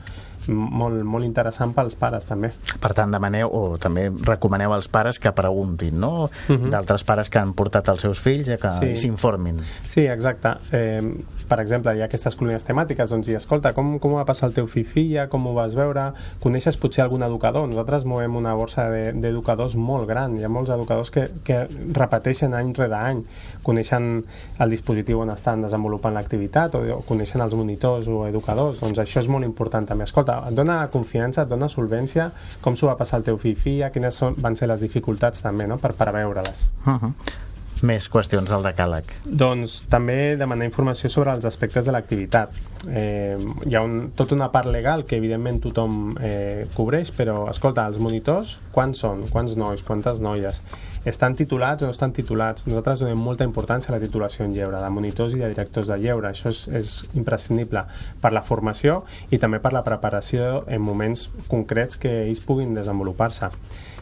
molt, 0.47 1.03
molt 1.03 1.25
interessant 1.25 1.73
pels 1.75 1.95
pares 1.99 2.25
també. 2.25 2.51
Per 2.81 2.93
tant, 2.97 3.11
demaneu 3.11 3.51
o 3.51 3.77
també 3.81 4.07
recomaneu 4.25 4.73
als 4.73 4.87
pares 4.91 5.19
que 5.19 5.31
preguntin, 5.31 5.99
no? 5.99 6.29
Uh 6.47 6.55
-huh. 6.55 6.69
D'altres 6.69 7.03
pares 7.03 7.29
que 7.29 7.39
han 7.39 7.53
portat 7.53 7.87
els 7.89 8.01
seus 8.01 8.19
fills 8.19 8.49
a 8.49 8.57
que 8.57 8.95
s'informin. 8.95 9.59
Sí. 9.59 9.89
sí, 9.89 10.01
exacte. 10.05 10.55
Eh, 10.71 11.01
per 11.47 11.59
exemple, 11.59 11.91
hi 11.95 12.01
ha 12.01 12.05
aquestes 12.05 12.37
colònies 12.39 12.63
temàtiques, 12.63 13.09
doncs, 13.09 13.27
i 13.27 13.35
escolta, 13.35 13.73
com, 13.73 13.97
com 13.99 14.13
va 14.15 14.23
passar 14.25 14.47
el 14.47 14.53
teu 14.53 14.67
fill 14.71 14.85
filla, 14.85 15.27
com 15.27 15.47
ho 15.47 15.53
vas 15.53 15.73
veure, 15.75 16.05
coneixes 16.39 16.77
potser 16.77 17.03
algun 17.03 17.25
educador? 17.27 17.67
Nosaltres 17.67 18.05
movem 18.07 18.37
una 18.39 18.53
borsa 18.55 18.85
d'educadors 18.89 19.75
de, 19.75 19.81
molt 19.81 20.07
gran, 20.07 20.37
hi 20.37 20.45
ha 20.47 20.51
molts 20.51 20.71
educadors 20.71 21.11
que, 21.11 21.25
que 21.43 21.65
repeteixen 21.97 22.55
any 22.55 22.71
rere 22.77 22.95
any, 22.95 23.19
coneixen 23.67 24.23
el 24.63 24.71
dispositiu 24.71 25.19
on 25.25 25.33
estan 25.33 25.65
desenvolupant 25.65 26.15
l'activitat 26.15 26.77
o, 26.79 26.83
o 26.95 27.01
coneixen 27.07 27.43
els 27.43 27.55
monitors 27.57 28.07
o 28.07 28.23
educadors, 28.29 28.79
doncs 28.79 29.03
això 29.03 29.19
és 29.19 29.27
molt 29.31 29.47
important 29.47 29.89
també. 29.91 30.07
Escolta, 30.07 30.30
et 30.47 30.57
dona 30.57 30.79
confiança, 30.93 31.43
et 31.43 31.51
dona 31.51 31.69
solvència, 31.69 32.31
com 32.61 32.75
s'ho 32.75 32.87
va 32.87 32.97
passar 32.99 33.21
el 33.21 33.29
teu 33.29 33.37
fill 33.41 33.55
filla, 33.55 33.91
quines 33.91 34.17
són, 34.23 34.35
van 34.37 34.55
ser 34.55 34.71
les 34.71 34.81
dificultats 34.81 35.43
també, 35.45 35.67
no?, 35.67 35.77
per 35.77 35.93
preveure-les. 35.93 36.67
Uh 36.85 36.97
-huh 36.97 37.49
més 37.87 38.07
qüestions 38.11 38.49
del 38.49 38.65
decàleg? 38.65 39.09
Doncs 39.25 39.81
també 39.91 40.35
demanar 40.39 40.67
informació 40.67 41.09
sobre 41.09 41.33
els 41.35 41.47
aspectes 41.49 41.87
de 41.87 41.95
l'activitat. 41.95 42.53
Eh, 42.87 43.37
hi 43.65 43.75
ha 43.75 43.81
un, 43.85 44.11
tota 44.17 44.35
una 44.37 44.51
part 44.53 44.69
legal 44.73 45.05
que 45.05 45.17
evidentment 45.21 45.61
tothom 45.63 46.15
eh, 46.21 46.67
cobreix, 46.75 47.11
però 47.15 47.43
escolta, 47.51 47.87
els 47.89 47.99
monitors, 48.01 48.59
quants 48.75 49.03
són? 49.03 49.25
Quants 49.33 49.57
nois? 49.59 49.83
Quantes 49.87 50.21
noies? 50.21 50.61
Estan 51.05 51.33
titulats 51.33 51.81
o 51.81 51.89
no 51.89 51.95
estan 51.95 52.13
titulats? 52.13 52.67
Nosaltres 52.67 53.01
donem 53.01 53.17
molta 53.17 53.45
importància 53.47 53.89
a 53.89 53.95
la 53.95 54.01
titulació 54.03 54.45
en 54.45 54.53
lleure, 54.53 54.77
de 54.77 54.89
monitors 54.93 55.33
i 55.33 55.41
de 55.41 55.49
directors 55.49 55.89
de 55.89 55.97
lleure. 55.97 56.29
Això 56.29 56.51
és, 56.53 56.67
és 56.69 56.91
imprescindible 57.17 57.81
per 58.21 58.33
la 58.35 58.43
formació 58.45 59.01
i 59.33 59.41
també 59.41 59.57
per 59.63 59.73
la 59.73 59.81
preparació 59.87 60.61
en 60.69 60.83
moments 60.85 61.29
concrets 61.49 61.97
que 61.97 62.19
ells 62.27 62.43
puguin 62.45 62.75
desenvolupar-se. 62.77 63.49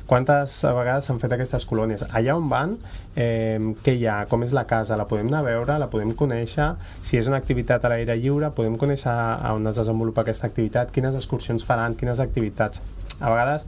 Quantes 0.10 0.56
vegades 0.74 1.06
s'han 1.06 1.20
fet 1.22 1.36
aquestes 1.36 1.68
colònies? 1.70 2.02
Allà 2.18 2.34
on 2.34 2.48
van, 2.50 2.72
eh, 3.14 3.60
què 3.86 3.94
hi 3.94 4.08
ha? 4.10 4.24
Com 4.32 4.42
és 4.42 4.56
la 4.58 4.64
casa? 4.66 4.98
La 4.98 5.06
podem 5.06 5.28
anar 5.30 5.44
a 5.44 5.46
veure? 5.46 5.76
La 5.78 5.90
podem 5.92 6.16
conèixer? 6.18 6.72
Si 7.06 7.20
és 7.20 7.30
una 7.30 7.38
activitat 7.38 7.86
a 7.86 7.92
l'aire 7.94 8.16
lliure, 8.18 8.50
podem 8.58 8.78
conèixer 8.82 9.14
on 9.52 9.70
es 9.70 9.78
desenvolupa 9.78 10.26
aquesta 10.26 10.50
activitat? 10.50 10.90
Quines 10.96 11.14
excursions 11.14 11.68
faran? 11.68 11.94
Quines 11.94 12.24
activitats? 12.26 12.82
A 13.20 13.30
vegades 13.30 13.68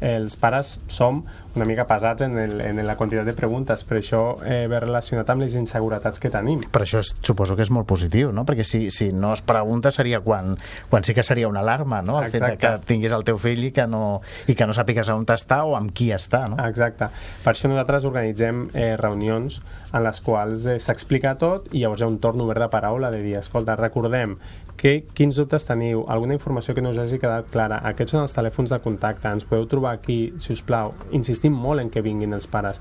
els 0.00 0.36
pares 0.40 0.78
som 0.88 1.24
una 1.54 1.64
mica 1.66 1.84
pesats 1.86 2.22
en, 2.22 2.38
el, 2.38 2.60
en 2.62 2.78
la 2.86 2.94
quantitat 2.96 3.26
de 3.26 3.34
preguntes, 3.34 3.82
però 3.84 3.98
això 4.00 4.20
eh, 4.46 4.66
ve 4.70 4.78
relacionat 4.80 5.28
amb 5.32 5.42
les 5.42 5.56
inseguretats 5.58 6.22
que 6.22 6.30
tenim. 6.30 6.62
Però 6.70 6.86
això 6.86 7.00
és, 7.02 7.10
suposo 7.26 7.56
que 7.58 7.64
és 7.66 7.72
molt 7.74 7.88
positiu, 7.90 8.30
no? 8.32 8.44
Perquè 8.46 8.64
si, 8.66 8.84
si 8.94 9.10
no 9.12 9.32
es 9.34 9.42
pregunta 9.42 9.90
seria 9.94 10.22
quan, 10.22 10.54
quan 10.90 11.06
sí 11.06 11.14
que 11.16 11.24
seria 11.26 11.50
una 11.50 11.64
alarma, 11.64 12.00
no? 12.06 12.20
El 12.20 12.30
Exacte. 12.30 12.52
fet 12.54 12.62
que 12.62 12.92
tinguis 12.92 13.14
el 13.16 13.26
teu 13.26 13.40
fill 13.42 13.66
i 13.66 13.72
que 13.74 13.86
no, 13.90 14.20
i 14.46 14.54
que 14.54 14.68
no 14.68 14.76
sàpigues 14.76 15.10
on 15.10 15.26
està 15.30 15.60
o 15.66 15.74
amb 15.78 15.92
qui 15.94 16.10
està, 16.14 16.46
no? 16.50 16.58
Exacte. 16.64 17.10
Per 17.44 17.52
això 17.52 17.70
nosaltres 17.70 18.06
organitzem 18.08 18.68
eh, 18.72 18.94
reunions 19.00 19.60
en 19.92 20.04
les 20.06 20.22
quals 20.22 20.66
eh, 20.70 20.78
s'explica 20.82 21.34
tot 21.38 21.68
i 21.74 21.82
llavors 21.82 22.02
hi 22.02 22.06
ha 22.06 22.10
un 22.10 22.18
torn 22.22 22.40
obert 22.46 22.62
de 22.62 22.70
paraula 22.72 23.10
de 23.10 23.22
dir, 23.24 23.36
escolta, 23.40 23.76
recordem 23.78 24.38
que, 24.80 24.94
quins 25.12 25.36
dubtes 25.36 25.66
teniu, 25.68 26.06
alguna 26.08 26.34
informació 26.38 26.74
que 26.74 26.80
no 26.80 26.94
us 26.94 26.98
hagi 27.02 27.20
quedat 27.20 27.50
clara, 27.52 27.82
aquests 27.92 28.16
són 28.16 28.24
els 28.24 28.32
telèfons 28.32 28.72
de 28.72 28.80
contacte, 28.80 29.28
ens 29.28 29.44
podeu 29.44 29.68
trobar 29.68 29.92
aquí, 29.98 30.32
si 30.40 30.54
us 30.56 30.64
plau. 30.64 30.94
Insistim 31.16 31.52
molt 31.52 31.84
en 31.84 31.92
que 31.92 32.04
vinguin 32.04 32.32
els 32.32 32.48
pares. 32.48 32.80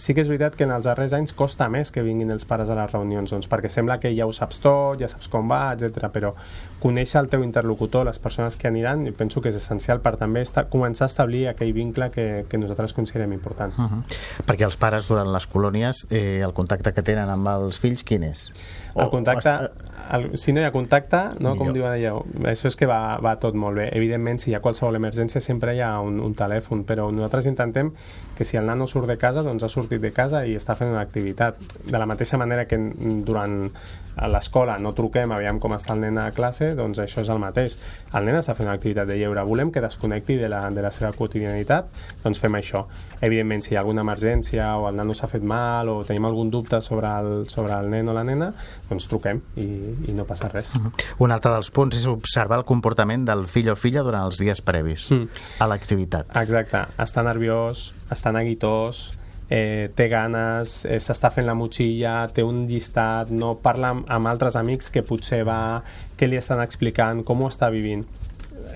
Sí 0.00 0.14
que 0.16 0.22
és 0.24 0.28
veritat 0.30 0.54
que 0.56 0.64
en 0.64 0.72
els 0.72 0.86
darrers 0.88 1.12
anys 1.16 1.34
costa 1.36 1.66
més 1.68 1.90
que 1.92 2.02
vinguin 2.02 2.32
els 2.32 2.46
pares 2.48 2.70
a 2.72 2.76
les 2.78 2.88
reunions, 2.92 3.30
doncs, 3.34 3.48
perquè 3.52 3.68
sembla 3.68 3.98
que 4.00 4.14
ja 4.16 4.24
ho 4.26 4.32
saps 4.32 4.62
tot, 4.64 4.96
ja 5.00 5.10
saps 5.12 5.28
com 5.28 5.50
va, 5.50 5.74
etc. 5.74 6.08
però 6.12 6.32
conèixer 6.80 7.20
el 7.20 7.28
teu 7.32 7.44
interlocutor, 7.44 8.06
les 8.08 8.18
persones 8.18 8.56
que 8.56 8.70
aniran, 8.70 9.04
penso 9.18 9.44
que 9.44 9.52
és 9.52 9.60
essencial 9.60 10.00
per 10.00 10.14
també 10.16 10.40
estar, 10.46 10.66
començar 10.72 11.04
a 11.04 11.12
establir 11.12 11.46
aquell 11.52 11.74
vincle 11.76 12.08
que, 12.14 12.26
que 12.48 12.60
nosaltres 12.60 12.96
considerem 12.96 13.36
important. 13.36 13.76
Uh 13.76 13.90
-huh. 13.90 14.02
Perquè 14.48 14.64
els 14.64 14.76
pares 14.76 15.08
durant 15.08 15.28
les 15.28 15.46
colònies, 15.46 16.06
eh, 16.10 16.40
el 16.40 16.54
contacte 16.54 16.94
que 16.94 17.02
tenen 17.02 17.28
amb 17.28 17.46
els 17.48 17.78
fills, 17.78 18.02
quin 18.04 18.24
és? 18.24 18.50
El 18.96 19.10
contacte, 19.10 19.70
el, 20.16 20.26
si 20.38 20.52
no 20.52 20.60
hi 20.60 20.66
ha 20.66 20.72
contacte, 20.74 21.20
no, 21.42 21.54
com 21.58 21.70
diuen 21.74 21.92
allò, 21.92 22.20
això 22.50 22.70
és 22.70 22.76
que 22.78 22.88
va, 22.90 23.18
va 23.22 23.36
tot 23.42 23.56
molt 23.58 23.78
bé. 23.78 23.86
Evidentment, 23.96 24.40
si 24.42 24.50
hi 24.50 24.56
ha 24.56 24.62
qualsevol 24.64 24.98
emergència, 24.98 25.42
sempre 25.44 25.74
hi 25.76 25.82
ha 25.84 25.92
un, 26.04 26.18
un 26.24 26.34
telèfon, 26.36 26.84
però 26.88 27.08
nosaltres 27.14 27.48
intentem 27.50 27.92
que 28.36 28.46
si 28.48 28.58
el 28.60 28.66
nano 28.66 28.88
surt 28.90 29.10
de 29.10 29.18
casa, 29.20 29.44
doncs 29.46 29.66
ha 29.66 29.70
sortit 29.72 30.02
de 30.02 30.12
casa 30.16 30.44
i 30.46 30.56
està 30.58 30.74
fent 30.78 30.90
una 30.92 31.02
activitat. 31.04 31.60
De 31.86 31.98
la 31.98 32.08
mateixa 32.10 32.40
manera 32.40 32.66
que 32.66 32.78
durant 33.26 33.70
a 34.20 34.28
l'escola 34.28 34.76
no 34.78 34.92
truquem, 34.96 35.32
aviam 35.32 35.58
com 35.60 35.72
està 35.76 35.94
el 35.96 36.04
nen 36.04 36.18
a 36.20 36.28
classe, 36.36 36.74
doncs 36.76 37.00
això 37.00 37.24
és 37.24 37.30
el 37.32 37.40
mateix. 37.40 37.76
El 38.16 38.26
nen 38.28 38.36
està 38.38 38.54
fent 38.56 38.68
una 38.68 38.76
activitat 38.76 39.08
de 39.08 39.16
lleure, 39.16 39.42
volem 39.48 39.72
que 39.72 39.80
desconnecti 39.80 40.36
de 40.40 40.50
la, 40.52 40.62
de 40.70 40.84
la 40.84 40.92
seva 40.94 41.12
quotidianitat, 41.16 41.88
doncs 42.24 42.42
fem 42.42 42.58
això. 42.58 42.84
Evidentment, 43.20 43.64
si 43.64 43.74
hi 43.74 43.78
ha 43.78 43.80
alguna 43.84 44.04
emergència 44.04 44.68
o 44.76 44.88
el 44.90 44.98
nano 45.00 45.16
s'ha 45.16 45.30
fet 45.30 45.44
mal 45.44 45.88
o 45.88 46.00
tenim 46.04 46.28
algun 46.28 46.52
dubte 46.52 46.82
sobre 46.84 47.08
el, 47.08 47.32
sobre 47.48 47.76
el 47.78 47.88
nen 47.92 48.12
o 48.12 48.16
la 48.16 48.24
nena, 48.26 48.50
doncs 48.90 49.08
truquem 49.08 49.40
i, 49.56 49.68
i 50.12 50.16
no 50.16 50.28
passa 50.28 50.50
res. 50.52 50.74
Uh 50.76 50.84
-huh. 50.84 51.06
Un 51.24 51.32
altre 51.32 51.52
dels 51.52 51.70
punts 51.70 51.96
és 51.96 52.06
observar 52.06 52.58
el 52.58 52.64
comportament 52.64 53.24
del 53.24 53.46
fill 53.46 53.70
o 53.70 53.76
filla 53.76 54.02
durant 54.02 54.24
els 54.24 54.38
dies 54.38 54.60
previs 54.60 55.10
mm. 55.10 55.28
a 55.58 55.66
l'activitat. 55.66 56.36
Exacte. 56.36 56.84
Està 56.98 57.24
nerviós, 57.24 57.94
està 58.10 58.32
neguitós, 58.32 59.12
eh, 59.50 59.90
té 59.98 60.06
ganes, 60.08 60.84
eh, 60.86 61.00
s'està 61.02 61.28
fent 61.34 61.46
la 61.46 61.56
motxilla, 61.58 62.14
té 62.32 62.44
un 62.46 62.64
llistat, 62.70 63.32
no 63.34 63.56
parla 63.60 63.90
amb, 63.96 64.06
amb 64.08 64.30
altres 64.30 64.56
amics 64.56 64.92
que 64.94 65.02
potser 65.02 65.42
va, 65.44 65.82
què 66.16 66.28
li 66.30 66.38
estan 66.38 66.62
explicant, 66.62 67.24
com 67.26 67.42
ho 67.42 67.50
està 67.50 67.68
vivint. 67.74 68.06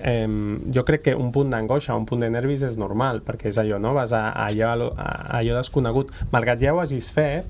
Eh, 0.03 0.27
jo 0.75 0.83
crec 0.83 1.05
que 1.07 1.13
un 1.15 1.31
punt 1.31 1.53
d'angoixa, 1.53 1.95
un 1.95 2.05
punt 2.05 2.25
de 2.25 2.29
nervis 2.29 2.65
és 2.67 2.75
normal, 2.77 3.23
perquè 3.25 3.47
és 3.53 3.61
allò, 3.61 3.79
no? 3.79 3.93
Vas 3.95 4.11
a, 4.13 4.27
a, 4.33 4.49
allò, 4.51 4.91
a 4.99 5.39
allò 5.39 5.55
desconegut. 5.61 6.11
Malgrat 6.35 6.59
ja 6.61 6.75
ho 6.75 6.81
hagis 6.83 7.07
fet, 7.15 7.47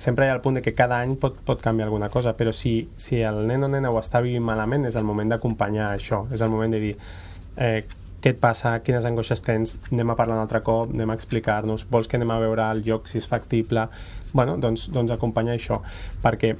sempre 0.00 0.24
hi 0.24 0.32
ha 0.32 0.38
el 0.38 0.40
punt 0.40 0.56
de 0.56 0.62
que 0.64 0.72
cada 0.74 1.02
any 1.04 1.18
pot, 1.20 1.36
pot 1.44 1.60
canviar 1.60 1.90
alguna 1.90 2.08
cosa, 2.08 2.32
però 2.38 2.52
si, 2.56 2.88
si 2.96 3.20
el 3.20 3.44
nen 3.46 3.66
o 3.66 3.68
nena 3.68 3.92
ho 3.92 4.00
està 4.00 4.24
vivint 4.24 4.44
malament, 4.44 4.88
és 4.88 4.96
el 4.96 5.04
moment 5.04 5.36
d'acompanyar 5.36 5.92
això, 5.92 6.24
és 6.32 6.40
el 6.40 6.50
moment 6.50 6.72
de 6.72 6.80
dir 6.80 6.94
eh, 7.56 7.84
què 8.24 8.32
et 8.32 8.38
passa, 8.40 8.78
quines 8.80 9.04
angoixes 9.04 9.42
tens, 9.44 9.74
anem 9.92 10.14
a 10.14 10.16
parlar 10.16 10.38
un 10.38 10.46
altre 10.46 10.62
cop, 10.64 10.92
anem 10.94 11.12
a 11.12 11.16
explicar-nos, 11.18 11.84
vols 11.92 12.08
que 12.08 12.16
anem 12.16 12.32
a 12.32 12.38
veure 12.40 12.70
el 12.72 12.80
lloc 12.86 13.10
si 13.10 13.18
és 13.20 13.26
factible, 13.28 13.84
bueno, 14.32 14.56
doncs, 14.56 14.86
doncs 14.94 15.12
acompanya 15.12 15.52
això, 15.58 15.82
perquè 16.24 16.54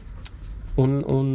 un, 0.76 0.98
un, 1.08 1.28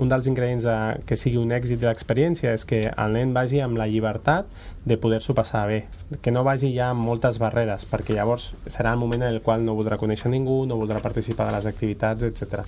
un 0.00 0.08
dels 0.08 0.30
ingredients 0.30 0.64
de, 0.64 0.76
que 1.04 1.18
sigui 1.20 1.36
un 1.40 1.52
èxit 1.52 1.82
de 1.82 1.90
l'experiència 1.90 2.54
és 2.56 2.64
que 2.64 2.80
el 2.88 3.18
nen 3.18 3.34
vagi 3.36 3.60
amb 3.60 3.76
la 3.76 3.88
llibertat 3.90 4.48
de 4.84 4.98
poder-s'ho 5.00 5.34
passar 5.34 5.66
bé, 5.66 5.84
que 6.20 6.32
no 6.32 6.44
vagi 6.44 6.74
ja 6.74 6.90
amb 6.92 7.04
moltes 7.04 7.38
barreres, 7.40 7.86
perquè 7.88 8.16
llavors 8.16 8.50
serà 8.66 8.92
el 8.92 9.00
moment 9.00 9.22
en 9.24 9.32
el 9.32 9.40
qual 9.42 9.64
no 9.64 9.76
voldrà 9.78 9.96
conèixer 10.00 10.30
ningú, 10.32 10.64
no 10.68 10.76
voldrà 10.80 11.00
participar 11.04 11.48
de 11.48 11.56
les 11.56 11.68
activitats, 11.70 12.26
etc. 12.28 12.64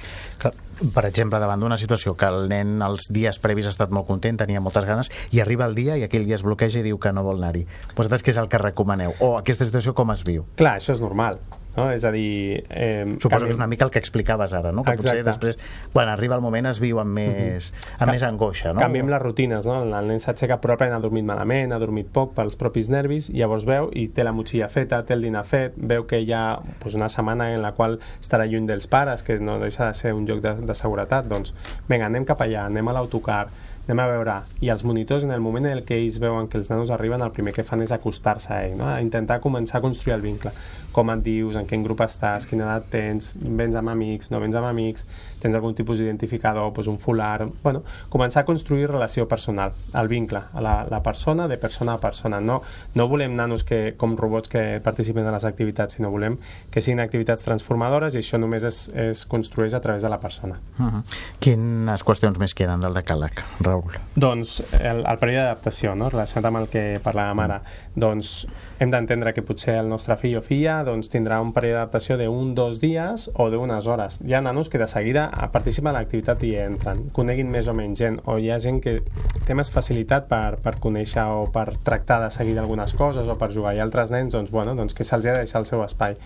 Per 0.94 1.04
exemple, 1.08 1.40
davant 1.40 1.61
d'una 1.61 1.78
situació 1.80 2.16
que 2.16 2.28
el 2.28 2.49
nen 2.52 2.80
els 2.85 3.11
dies 3.12 3.40
previs 3.42 3.68
ha 3.68 3.75
estat 3.75 3.92
molt 3.92 4.08
content, 4.08 4.40
tenia 4.40 4.64
moltes 4.64 4.88
ganes, 4.88 5.12
i 5.32 5.40
arriba 5.44 5.68
el 5.68 5.76
dia 5.76 5.96
i 5.96 6.06
aquell 6.06 6.26
dia 6.28 6.40
es 6.40 6.46
bloqueja 6.46 6.80
i 6.80 6.87
diu 6.87 7.00
que 7.00 7.12
no 7.12 7.25
vol 7.26 7.42
anar-hi. 7.42 7.66
Vosaltres 7.96 8.25
què 8.25 8.32
és 8.32 8.40
el 8.40 8.49
que 8.52 8.61
recomaneu? 8.62 9.16
O 9.20 9.37
aquesta 9.37 9.68
situació 9.68 9.96
com 9.96 10.12
es 10.16 10.25
viu? 10.25 10.49
Clar, 10.56 10.78
això 10.80 10.96
és 10.96 11.04
normal. 11.04 11.40
No? 11.76 11.88
És 11.92 12.04
a 12.04 12.12
dir... 12.14 12.64
Eh, 12.71 13.04
Suposo 13.21 13.47
que 13.47 13.52
és 13.52 13.59
una 13.59 13.68
mica 13.71 13.85
el 13.87 13.92
que 13.92 14.00
explicaves 14.02 14.54
ara, 14.56 14.73
no? 14.73 14.85
que 14.85 14.95
Exacte. 14.97 15.12
potser 15.12 15.26
després, 15.26 15.59
quan 15.92 16.09
arriba 16.09 16.37
el 16.38 16.45
moment, 16.45 16.71
es 16.71 16.80
viu 16.83 17.00
amb 17.02 17.16
més, 17.18 17.71
amb 17.99 18.12
més 18.12 18.25
angoixa. 18.26 18.73
No? 18.73 18.83
Canviem 18.85 19.11
les 19.12 19.23
rutines, 19.23 19.68
no? 19.68 19.83
el 19.85 20.11
nen 20.11 20.23
s'aixeca 20.23 20.59
probablement 20.62 20.99
ha 20.99 21.02
dormit 21.04 21.26
malament, 21.28 21.75
ha 21.75 21.80
dormit 21.83 22.09
poc 22.12 22.35
pels 22.37 22.59
propis 22.61 22.90
nervis, 22.92 23.30
i 23.33 23.40
llavors 23.42 23.66
veu 23.68 23.90
i 23.95 24.09
té 24.14 24.25
la 24.26 24.35
motxilla 24.37 24.71
feta, 24.73 25.02
té 25.06 25.16
el 25.16 25.25
dinar 25.26 25.45
fet, 25.49 25.76
veu 25.76 26.06
que 26.09 26.21
hi 26.23 26.33
ha 26.33 26.59
pues, 26.83 26.97
una 26.99 27.11
setmana 27.12 27.52
en 27.54 27.62
la 27.64 27.75
qual 27.76 27.99
estarà 28.21 28.49
lluny 28.49 28.68
dels 28.71 28.88
pares, 28.90 29.23
que 29.26 29.38
no 29.38 29.59
deixa 29.62 29.90
de 29.90 29.95
ser 29.99 30.14
un 30.16 30.26
lloc 30.28 30.42
de, 30.45 30.56
de 30.66 30.76
seguretat, 30.76 31.28
doncs 31.30 31.54
vinga, 31.88 32.09
anem 32.11 32.26
cap 32.28 32.42
allà, 32.45 32.66
anem 32.71 32.88
a 32.88 32.97
l'autocar, 32.97 33.45
anem 33.87 34.00
a 34.02 34.07
veure, 34.11 34.33
i 34.66 34.71
els 34.73 34.83
monitors 34.83 35.23
en 35.23 35.31
el 35.31 35.43
moment 35.43 35.69
en 35.71 35.81
què 35.87 35.95
ells 36.00 36.16
veuen 36.19 36.49
que 36.50 36.59
els 36.59 36.71
nanos 36.73 36.90
arriben 36.90 37.23
el 37.23 37.31
primer 37.31 37.52
que 37.55 37.62
fan 37.66 37.85
és 37.85 37.93
acostar-se 37.95 38.50
a 38.50 38.64
ell, 38.66 38.75
no? 38.81 38.88
a 38.90 38.99
intentar 39.05 39.38
començar 39.45 39.78
a 39.78 39.85
construir 39.85 40.16
el 40.16 40.25
vincle 40.25 40.50
com 40.97 41.12
et 41.12 41.23
dius, 41.23 41.55
en 41.61 41.69
quin 41.69 41.85
grup 41.85 42.00
estàs, 42.02 42.49
quina 42.50 42.64
edat 42.64 42.87
tens, 42.90 43.31
vens 43.37 43.76
amb 43.78 43.93
amics, 43.93 44.33
no 44.33 44.40
vens 44.43 44.57
amb 44.59 44.71
amics, 44.71 45.05
tens 45.40 45.55
algun 45.55 45.75
tipus 45.75 45.99
d'identificador, 46.00 46.73
doncs 46.73 46.90
un 46.90 46.99
fular... 46.99 47.47
Bueno, 47.62 47.83
començar 48.12 48.43
a 48.43 48.49
construir 48.49 48.88
relació 48.90 49.26
personal, 49.28 49.75
el 49.95 50.09
vincle, 50.09 50.43
a 50.52 50.62
la, 50.64 50.76
la 50.90 51.02
persona 51.02 51.49
de 51.49 51.59
persona 51.59 51.95
a 51.95 51.99
persona. 52.02 52.40
No, 52.40 52.61
no 52.95 53.09
volem 53.09 53.37
nanos 53.37 53.64
que, 53.64 53.95
com 53.97 54.16
robots 54.16 54.50
que 54.52 54.81
participen 54.85 55.26
de 55.26 55.35
les 55.35 55.45
activitats, 55.45 55.99
sinó 55.99 56.11
volem 56.11 56.38
que 56.71 56.83
siguin 56.83 57.02
activitats 57.05 57.45
transformadores 57.47 58.16
i 58.16 58.23
això 58.23 58.40
només 58.40 58.64
es, 58.66 58.87
es 58.95 59.25
construeix 59.28 59.75
a 59.75 59.83
través 59.85 60.02
de 60.02 60.12
la 60.12 60.21
persona. 60.21 60.61
Uh 60.78 60.87
-huh. 60.87 61.02
Quines 61.40 62.05
qüestions 62.05 62.38
més 62.38 62.55
queden 62.55 62.81
del 62.81 62.95
decàleg, 62.95 63.45
Raül? 63.61 63.99
Doncs 64.14 64.61
el, 64.81 65.05
el 65.05 65.19
període 65.19 65.45
d'adaptació, 65.45 65.95
no? 65.95 66.11
relacionat 66.11 66.45
amb 66.45 66.62
el 66.62 66.69
que 66.69 67.00
parlàvem 67.05 67.40
ara, 67.45 67.61
doncs 67.95 68.47
hem 68.78 68.90
d'entendre 68.90 69.33
que 69.33 69.43
potser 69.43 69.76
el 69.81 69.88
nostre 69.88 70.16
fill 70.16 70.37
o 70.37 70.43
filla 70.45 70.83
doncs, 70.85 71.09
tindrà 71.09 71.40
un 71.40 71.52
període 71.52 71.78
d'adaptació 71.78 72.16
d'un, 72.21 72.55
dos 72.55 72.81
dies 72.81 73.31
o 73.35 73.50
d'unes 73.50 73.87
hores. 73.87 74.21
Hi 74.25 74.35
ha 74.35 74.40
nanos 74.40 74.69
que 74.69 74.78
de 74.78 74.87
seguida 74.87 75.25
participen 75.52 75.92
a 75.92 75.99
l'activitat 75.99 76.42
i 76.49 76.54
entren, 76.62 77.06
coneguin 77.16 77.50
més 77.52 77.68
o 77.71 77.75
menys 77.76 78.02
gent, 78.02 78.18
o 78.26 78.38
hi 78.40 78.50
ha 78.50 78.59
gent 78.62 78.80
que 78.85 78.99
té 79.47 79.54
més 79.54 79.71
facilitat 79.73 80.28
per, 80.30 80.59
per 80.62 80.76
conèixer 80.83 81.25
o 81.30 81.47
per 81.52 81.68
tractar 81.87 82.21
de 82.25 82.33
seguir 82.35 82.59
algunes 82.59 82.95
coses 82.99 83.28
o 83.28 83.38
per 83.40 83.52
jugar, 83.54 83.76
i 83.76 83.83
altres 83.85 84.12
nens 84.14 84.35
doncs, 84.35 84.52
bueno, 84.54 84.76
doncs 84.78 84.95
que 84.95 85.04
se'ls 85.04 85.26
ha 85.26 85.37
de 85.38 85.47
deixar 85.47 85.62
el 85.62 85.71
seu 85.71 85.85
espai. 85.85 86.18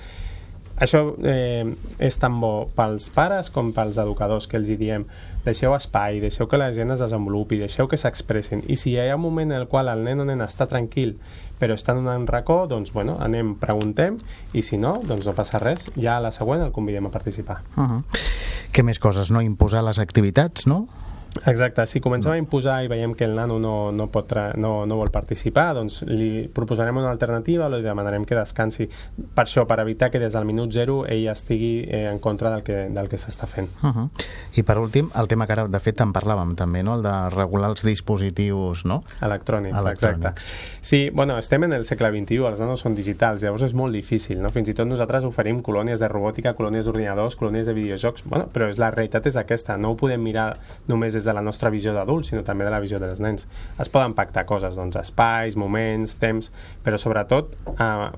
Això 0.80 1.02
eh, 1.28 1.66
és 2.00 2.16
tan 2.16 2.38
bo 2.40 2.64
pels 2.72 3.10
pares 3.12 3.50
com 3.52 3.68
pels 3.76 3.98
educadors 4.00 4.46
que 4.48 4.56
els 4.56 4.70
hi 4.72 4.78
diem 4.80 5.04
deixeu 5.44 5.74
espai, 5.76 6.22
deixeu 6.22 6.48
que 6.48 6.60
la 6.60 6.70
gent 6.72 6.94
es 6.94 7.02
desenvolupi 7.04 7.58
deixeu 7.60 7.88
que 7.88 7.98
s'expressin. 8.00 8.64
I 8.64 8.78
si 8.80 8.94
hi 8.94 9.02
ha 9.02 9.16
un 9.16 9.20
moment 9.20 9.52
en 9.52 9.60
el 9.60 9.68
qual 9.68 9.92
el 9.92 10.04
nen 10.06 10.24
o 10.24 10.28
nena 10.28 10.48
està 10.48 10.68
tranquil 10.70 11.18
però 11.60 11.76
està 11.76 11.94
en 11.94 12.08
un 12.08 12.26
racó, 12.26 12.64
doncs 12.66 12.94
bueno, 12.96 13.18
anem, 13.20 13.54
preguntem 13.60 14.16
i 14.56 14.64
si 14.66 14.80
no, 14.80 14.96
doncs 15.06 15.28
no 15.28 15.36
passa 15.36 15.60
res 15.62 15.86
ja 15.96 16.16
a 16.16 16.24
la 16.24 16.32
següent 16.34 16.64
el 16.64 16.72
convidem 16.72 17.06
a 17.06 17.14
participar 17.14 17.60
uh 17.76 17.82
-huh. 17.82 18.02
Què 18.72 18.84
més 18.86 19.00
coses? 19.02 19.30
No 19.30 19.40
imposar 19.42 19.82
les 19.82 19.98
activitats, 19.98 20.66
no? 20.66 20.86
Exacte, 21.46 21.86
si 21.86 22.00
comencem 22.00 22.32
a 22.32 22.38
imposar 22.38 22.80
i 22.84 22.88
veiem 22.90 23.14
que 23.14 23.24
el 23.24 23.34
nano 23.36 23.58
no, 23.62 23.90
no, 23.92 24.08
pot 24.12 24.32
no, 24.58 24.84
no 24.86 24.96
vol 24.98 25.10
participar, 25.14 25.72
doncs 25.76 26.02
li 26.08 26.48
proposarem 26.54 26.96
una 27.00 27.10
alternativa, 27.10 27.68
li 27.70 27.82
demanarem 27.84 28.26
que 28.28 28.36
descansi 28.38 28.88
per 29.34 29.46
això, 29.46 29.64
per 29.66 29.80
evitar 29.84 30.10
que 30.10 30.20
des 30.22 30.34
del 30.34 30.46
minut 30.48 30.72
zero 30.74 31.04
ell 31.06 31.28
estigui 31.32 31.86
eh, 31.86 32.06
en 32.10 32.18
contra 32.18 32.50
del 32.54 32.64
que, 32.66 32.88
del 32.92 33.08
que 33.08 33.18
s'està 33.18 33.46
fent. 33.46 33.70
Uh 33.82 33.90
-huh. 33.90 34.08
I 34.56 34.62
per 34.62 34.78
últim, 34.78 35.10
el 35.14 35.28
tema 35.28 35.46
que 35.46 35.52
ara, 35.52 35.68
de 35.68 35.80
fet, 35.80 36.00
en 36.00 36.12
parlàvem 36.12 36.54
també, 36.56 36.82
no? 36.82 36.96
el 36.96 37.02
de 37.02 37.28
regular 37.30 37.70
els 37.70 37.84
dispositius 37.84 38.84
no? 38.84 39.04
electrònics, 39.22 39.78
Electrònics. 39.78 40.26
exacte. 40.26 40.42
Sí, 40.80 41.10
bueno, 41.10 41.38
estem 41.38 41.64
en 41.64 41.72
el 41.72 41.84
segle 41.84 42.10
XXI, 42.10 42.46
els 42.46 42.60
nanos 42.60 42.80
són 42.80 42.94
digitals, 42.94 43.42
llavors 43.42 43.62
és 43.62 43.74
molt 43.74 43.92
difícil, 43.92 44.40
no? 44.42 44.50
fins 44.50 44.68
i 44.68 44.74
tot 44.74 44.86
nosaltres 44.86 45.24
oferim 45.24 45.60
colònies 45.60 46.00
de 46.00 46.08
robòtica, 46.08 46.54
colònies 46.54 46.86
d'ordinadors, 46.86 47.36
colònies 47.36 47.66
de 47.66 47.72
videojocs, 47.72 48.24
bueno, 48.24 48.48
però 48.52 48.68
és, 48.68 48.78
la 48.78 48.90
realitat 48.90 49.26
és 49.26 49.36
aquesta, 49.36 49.76
no 49.76 49.90
ho 49.90 49.96
podem 49.96 50.22
mirar 50.22 50.58
només 50.88 51.14
des 51.20 51.28
de 51.28 51.36
la 51.36 51.44
nostra 51.44 51.70
visió 51.70 51.92
d'adults, 51.96 52.32
sinó 52.32 52.42
també 52.46 52.66
de 52.66 52.72
la 52.72 52.80
visió 52.80 52.98
dels 53.02 53.20
nens. 53.20 53.46
Es 53.78 53.92
poden 53.92 54.16
pactar 54.16 54.46
coses, 54.48 54.74
doncs, 54.80 54.96
espais, 55.00 55.56
moments, 55.60 56.16
temps, 56.20 56.50
però 56.84 56.98
sobretot 57.00 57.52
eh, 57.76 58.10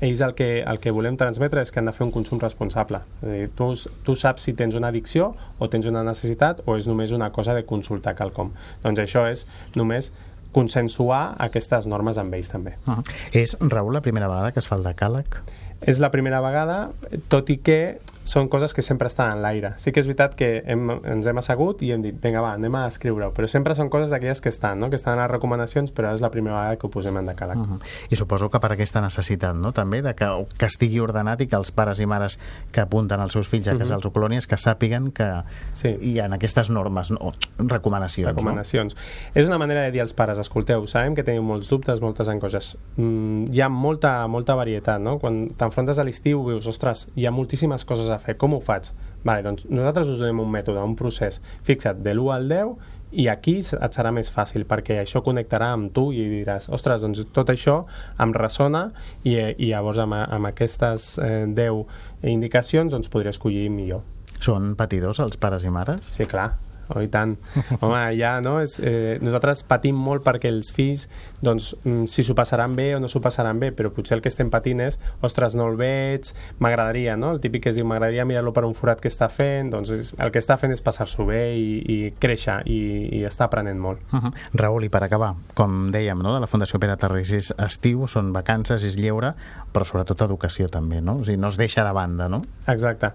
ells 0.00 0.20
el 0.20 0.34
que, 0.38 0.62
el 0.62 0.78
que 0.82 0.92
volem 0.94 1.18
transmetre 1.18 1.62
és 1.62 1.72
que 1.72 1.80
han 1.80 1.88
de 1.88 1.94
fer 1.94 2.06
un 2.06 2.12
consum 2.14 2.40
responsable. 2.42 3.00
És 3.22 3.28
dir, 3.30 3.50
tu, 3.58 3.70
tu 4.06 4.14
saps 4.18 4.46
si 4.46 4.54
tens 4.58 4.76
una 4.78 4.92
addicció 4.92 5.32
o 5.58 5.68
tens 5.70 5.88
una 5.90 6.04
necessitat 6.06 6.62
o 6.66 6.78
és 6.78 6.88
només 6.90 7.14
una 7.14 7.30
cosa 7.34 7.56
de 7.56 7.64
consultar 7.66 8.14
quelcom. 8.18 8.52
Doncs 8.84 9.02
això 9.04 9.26
és 9.30 9.44
només 9.78 10.12
consensuar 10.54 11.36
aquestes 11.44 11.86
normes 11.86 12.18
amb 12.18 12.34
ells 12.34 12.48
també. 12.48 12.76
-huh. 12.86 13.02
És, 13.32 13.56
Raül, 13.60 13.92
la 13.92 14.00
primera 14.00 14.28
vegada 14.28 14.52
que 14.52 14.60
es 14.60 14.68
fa 14.68 14.76
el 14.76 14.84
decàleg? 14.84 15.42
És 15.80 16.00
la 16.00 16.10
primera 16.10 16.40
vegada, 16.40 16.90
tot 17.28 17.50
i 17.50 17.58
que 17.58 17.98
són 18.28 18.48
coses 18.52 18.74
que 18.76 18.84
sempre 18.84 19.08
estan 19.08 19.32
en 19.32 19.42
l'aire. 19.42 19.72
Sí 19.80 19.92
que 19.92 20.02
és 20.02 20.08
veritat 20.08 20.34
que 20.38 20.48
hem, 20.68 20.90
ens 21.08 21.26
hem 21.26 21.40
assegut 21.40 21.82
i 21.86 21.92
hem 21.94 22.04
dit, 22.04 22.16
vinga, 22.22 22.42
va, 22.44 22.52
anem 22.58 22.74
a 22.76 22.84
escriure-ho, 22.90 23.32
però 23.36 23.48
sempre 23.48 23.76
són 23.78 23.88
coses 23.92 24.12
d'aquelles 24.12 24.42
que 24.44 24.52
estan, 24.52 24.78
no? 24.82 24.90
que 24.92 24.98
estan 25.00 25.16
a 25.16 25.24
les 25.24 25.32
recomanacions, 25.32 25.92
però 25.96 26.12
és 26.14 26.24
la 26.24 26.30
primera 26.34 26.58
vegada 26.58 26.78
que 26.78 26.86
ho 26.86 26.92
posem 26.92 27.16
en 27.16 27.30
decàleg. 27.30 27.56
Uh 27.56 27.78
-huh. 27.78 27.80
I 28.10 28.16
suposo 28.16 28.50
que 28.50 28.60
per 28.60 28.72
aquesta 28.72 29.00
necessitat, 29.00 29.56
no?, 29.56 29.72
també, 29.72 30.02
de 30.02 30.14
que, 30.14 30.28
que 30.58 30.66
estigui 30.66 31.00
ordenat 31.00 31.40
i 31.40 31.46
que 31.46 31.56
els 31.56 31.70
pares 31.70 32.00
i 32.00 32.06
mares 32.06 32.38
que 32.70 32.80
apunten 32.80 33.20
els 33.20 33.32
seus 33.32 33.48
fills 33.48 33.68
a 33.68 33.78
casals 33.78 34.04
uh 34.04 34.10
-huh. 34.10 34.16
o 34.16 34.20
colònies 34.20 34.46
que 34.46 34.56
sàpiguen 34.56 35.12
que 35.12 35.42
sí. 35.72 35.96
hi 36.00 36.20
ha 36.20 36.26
aquestes 36.26 36.70
normes, 36.70 37.10
no, 37.10 37.32
recomanacions. 37.58 38.34
Recomanacions. 38.34 38.94
No? 38.94 39.00
És 39.34 39.46
una 39.46 39.58
manera 39.58 39.82
de 39.82 39.90
dir 39.90 40.00
als 40.00 40.12
pares, 40.12 40.38
escolteu, 40.38 40.86
sabem 40.86 41.14
que 41.14 41.24
teniu 41.24 41.42
molts 41.42 41.68
dubtes, 41.68 42.00
moltes 42.00 42.28
angoixes. 42.28 42.76
Mm, 42.96 43.50
hi 43.52 43.60
ha 43.60 43.68
molta, 43.68 44.26
molta 44.26 44.54
varietat, 44.54 45.00
no? 45.00 45.18
Quan 45.18 45.50
t'enfrontes 45.56 45.98
a 45.98 46.04
l'estiu, 46.04 46.44
dius, 46.48 46.66
ostres, 46.66 47.08
hi 47.16 47.26
ha 47.26 47.30
moltíssimes 47.30 47.84
coses 47.84 48.08
a 48.10 48.17
fer, 48.22 48.36
com 48.40 48.54
ho 48.56 48.60
faig? 48.64 48.90
Vale, 49.24 49.42
doncs 49.42 49.66
nosaltres 49.70 50.12
us 50.14 50.20
donem 50.20 50.44
un 50.44 50.52
mètode, 50.52 50.82
un 50.84 50.94
procés. 50.98 51.40
Fixa't, 51.66 52.02
de 52.04 52.14
l'1 52.14 52.34
al 52.34 52.48
10 52.52 52.76
i 53.18 53.24
aquí 53.32 53.56
et 53.62 53.96
serà 53.96 54.12
més 54.12 54.28
fàcil 54.28 54.66
perquè 54.68 54.98
això 55.00 55.22
connectarà 55.24 55.70
amb 55.72 55.92
tu 55.96 56.10
i 56.12 56.26
diràs 56.28 56.68
ostres, 56.68 57.02
doncs 57.04 57.24
tot 57.32 57.48
això 57.54 57.80
em 58.20 58.36
ressona 58.36 58.90
i, 59.24 59.34
i 59.34 59.72
llavors 59.72 60.02
amb, 60.04 60.18
amb 60.20 60.52
aquestes 60.52 61.14
eh, 61.24 61.46
10 61.48 62.28
indicacions 62.36 62.92
doncs 62.92 63.08
podré 63.12 63.32
escollir 63.32 63.68
millor. 63.72 64.04
Són 64.38 64.74
patidors 64.78 65.24
els 65.24 65.40
pares 65.40 65.64
i 65.64 65.72
mares? 65.72 66.14
Sí, 66.18 66.28
clar 66.28 66.52
oh, 66.94 67.02
i 67.02 67.08
tant. 67.12 67.36
Home, 67.82 68.02
ja, 68.18 68.38
no? 68.44 68.58
És, 68.64 68.78
eh, 68.80 69.18
nosaltres 69.24 69.64
patim 69.68 69.98
molt 69.98 70.24
perquè 70.26 70.50
els 70.50 70.70
fills, 70.74 71.06
doncs, 71.44 71.72
mm, 71.84 72.08
si 72.10 72.24
s'ho 72.26 72.36
passaran 72.38 72.74
bé 72.78 72.90
o 72.96 73.00
no 73.00 73.10
s'ho 73.10 73.22
passaran 73.24 73.60
bé, 73.60 73.70
però 73.76 73.92
potser 73.94 74.16
el 74.18 74.24
que 74.24 74.30
estem 74.32 74.50
patint 74.50 74.82
és, 74.84 74.98
ostres, 75.24 75.56
no 75.58 75.68
el 75.70 75.78
veig, 75.80 76.32
m'agradaria, 76.62 77.16
no? 77.16 77.32
El 77.36 77.42
típic 77.44 77.66
que 77.66 77.72
es 77.72 77.78
diu, 77.78 77.86
m'agradaria 77.88 78.26
mirar-lo 78.28 78.52
per 78.56 78.64
un 78.68 78.74
forat 78.78 79.02
que 79.02 79.10
està 79.10 79.30
fent, 79.32 79.72
doncs 79.74 79.92
és, 79.94 80.12
el 80.18 80.32
que 80.34 80.42
està 80.42 80.58
fent 80.60 80.74
és 80.74 80.82
passar-s'ho 80.84 81.28
bé 81.28 81.42
i, 81.58 81.68
i 81.78 81.98
créixer 82.20 82.60
i, 82.70 82.80
i 83.20 83.24
està 83.28 83.48
aprenent 83.48 83.78
molt. 83.80 84.00
Uh 84.12 84.20
-huh. 84.20 84.32
Raül, 84.54 84.84
i 84.84 84.88
per 84.88 85.02
acabar, 85.04 85.34
com 85.54 85.90
dèiem, 85.92 86.18
no? 86.22 86.34
de 86.34 86.40
la 86.40 86.46
Fundació 86.46 86.78
Pere 86.78 86.96
Tarrés 86.96 87.32
és 87.32 87.52
estiu, 87.58 88.06
són 88.06 88.32
vacances, 88.32 88.84
és 88.84 88.96
lleure, 88.96 89.34
però 89.72 89.84
sobretot 89.84 90.22
educació 90.22 90.68
també, 90.68 91.00
no? 91.00 91.16
O 91.16 91.24
sigui, 91.24 91.38
no 91.38 91.48
es 91.48 91.56
deixa 91.56 91.84
de 91.84 91.92
banda, 91.92 92.28
no? 92.28 92.42
Exacte 92.66 93.12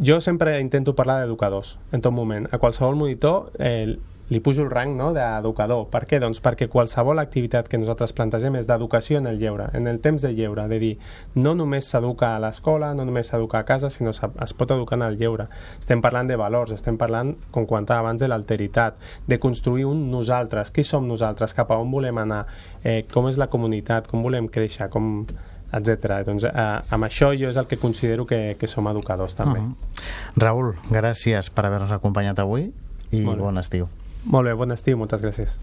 jo 0.00 0.20
sempre 0.20 0.60
intento 0.60 0.94
parlar 0.94 1.20
d'educadors 1.22 1.78
en 1.92 2.02
tot 2.02 2.12
moment. 2.12 2.46
A 2.52 2.58
qualsevol 2.58 2.96
monitor 2.96 3.50
eh, 3.58 3.98
li 4.28 4.40
pujo 4.40 4.62
el 4.62 4.70
rang 4.70 4.92
no, 4.96 5.08
d'educador. 5.16 5.86
Per 5.88 6.02
què? 6.08 6.18
Doncs 6.20 6.42
perquè 6.44 6.68
qualsevol 6.68 7.18
activitat 7.22 7.68
que 7.68 7.80
nosaltres 7.80 8.12
plantegem 8.12 8.58
és 8.60 8.68
d'educació 8.68 9.18
en 9.22 9.26
el 9.30 9.40
lleure, 9.40 9.70
en 9.74 9.88
el 9.88 10.00
temps 10.04 10.22
de 10.22 10.34
lleure, 10.36 10.66
de 10.68 10.78
dir, 10.82 10.92
no 11.34 11.54
només 11.56 11.88
s'educa 11.88 12.34
a 12.34 12.42
l'escola, 12.42 12.92
no 12.94 13.06
només 13.08 13.32
s'educa 13.32 13.62
a 13.62 13.66
casa, 13.68 13.90
sinó 13.90 14.12
es 14.12 14.54
pot 14.54 14.76
educar 14.76 14.98
en 15.00 15.06
el 15.08 15.18
lleure. 15.18 15.48
Estem 15.80 16.04
parlant 16.04 16.28
de 16.28 16.36
valors, 16.36 16.76
estem 16.76 17.00
parlant, 17.00 17.34
com 17.50 17.66
comentava 17.66 18.04
abans, 18.04 18.20
de 18.20 18.28
l'alteritat, 18.28 19.00
de 19.26 19.40
construir 19.40 19.88
un 19.88 20.10
nosaltres. 20.12 20.70
Qui 20.70 20.84
som 20.84 21.08
nosaltres? 21.08 21.56
Cap 21.56 21.72
a 21.72 21.80
on 21.80 21.90
volem 21.90 22.20
anar? 22.20 22.44
Eh, 22.84 23.04
com 23.12 23.32
és 23.32 23.40
la 23.40 23.48
comunitat? 23.48 24.12
Com 24.12 24.22
volem 24.22 24.52
créixer? 24.52 24.90
Com 24.92 25.24
etc. 25.72 26.22
Doncs 26.26 26.44
eh, 26.48 26.66
amb 26.90 27.04
això 27.04 27.32
jo 27.36 27.50
és 27.50 27.56
el 27.56 27.66
que 27.66 27.78
considero 27.78 28.26
que, 28.26 28.56
que 28.60 28.66
som 28.66 28.88
educadors 28.88 29.34
també. 29.34 29.60
Uh 29.60 29.62
mhm. 29.62 29.74
-huh. 29.74 30.42
Raül, 30.42 30.74
gràcies 30.90 31.50
per 31.50 31.66
haver-nos 31.66 31.92
acompanyat 31.92 32.38
avui 32.38 32.72
i 33.10 33.24
bon 33.24 33.58
estiu. 33.58 33.88
Molt 34.24 34.48
bé, 34.48 34.54
bon 34.54 34.70
estiu, 34.72 34.96
moltes 34.96 35.22
gràcies. 35.22 35.58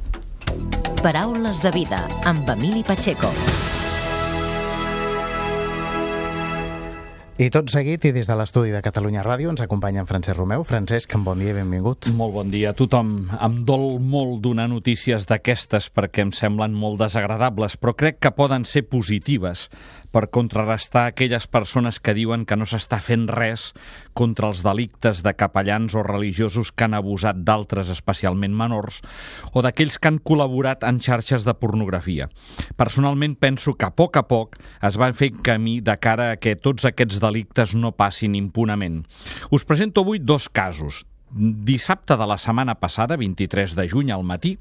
Paraules 1.03 1.61
de 1.61 1.71
vida 1.71 2.07
amb 2.25 2.49
Emili 2.49 2.83
Pacheco. 2.83 3.74
I 7.35 7.49
tot 7.51 7.67
seguit, 7.67 7.99
i 8.07 8.13
des 8.15 8.29
de 8.31 8.35
l'estudi 8.39 8.69
de 8.71 8.79
Catalunya 8.79 9.19
Ràdio, 9.19 9.49
ens 9.51 9.59
acompanya 9.59 9.99
en 9.99 10.07
Francesc 10.07 10.37
Romeu. 10.37 10.61
Francesc, 10.63 11.17
bon 11.19 11.41
dia 11.43 11.51
i 11.51 11.57
benvingut. 11.57 12.07
Molt 12.15 12.31
bon 12.31 12.53
dia 12.53 12.69
a 12.71 12.77
tothom. 12.79 13.09
Em 13.43 13.57
dol 13.67 13.99
molt 13.99 14.39
donar 14.45 14.69
notícies 14.71 15.27
d'aquestes 15.27 15.89
perquè 15.91 16.23
em 16.23 16.31
semblen 16.31 16.71
molt 16.71 17.01
desagradables, 17.03 17.75
però 17.75 17.91
crec 17.91 18.21
que 18.23 18.31
poden 18.31 18.63
ser 18.63 18.85
positives 18.87 19.67
per 20.15 20.29
contrarrestar 20.31 21.09
aquelles 21.09 21.43
persones 21.51 21.99
que 21.99 22.13
diuen 22.15 22.45
que 22.47 22.55
no 22.55 22.63
s'està 22.63 23.01
fent 23.03 23.25
res 23.27 23.73
contra 24.15 24.47
els 24.47 24.61
delictes 24.63 25.19
de 25.25 25.33
capellans 25.35 25.91
o 25.99 26.05
religiosos 26.07 26.71
que 26.71 26.85
han 26.87 26.95
abusat 26.95 27.41
d'altres, 27.43 27.91
especialment 27.91 28.55
menors, 28.55 29.01
o 29.51 29.59
d'aquells 29.59 29.99
que 29.99 30.07
han 30.07 30.21
col·laborat 30.23 30.87
en 30.87 31.01
xarxes 31.03 31.43
de 31.43 31.51
pornografia. 31.59 32.29
Personalment 32.79 33.35
penso 33.35 33.75
que 33.75 33.89
a 33.89 33.91
poc 33.91 34.15
a 34.15 34.23
poc 34.29 34.55
es 34.79 34.95
van 34.95 35.19
fer 35.19 35.33
camí 35.43 35.81
de 35.83 35.97
cara 35.99 36.31
a 36.31 36.39
que 36.39 36.55
tots 36.55 36.87
aquests 36.87 37.19
delictes 37.25 37.73
no 37.73 37.95
passin 37.97 38.37
impunament. 38.37 39.01
Us 39.51 39.65
presento 39.65 40.05
avui 40.05 40.21
dos 40.21 40.47
casos, 40.47 41.03
dissabte 41.31 42.15
de 42.15 42.25
la 42.27 42.37
setmana 42.37 42.75
passada, 42.79 43.17
23 43.17 43.75
de 43.75 43.87
juny 43.89 44.11
al 44.13 44.23
matí, 44.23 44.55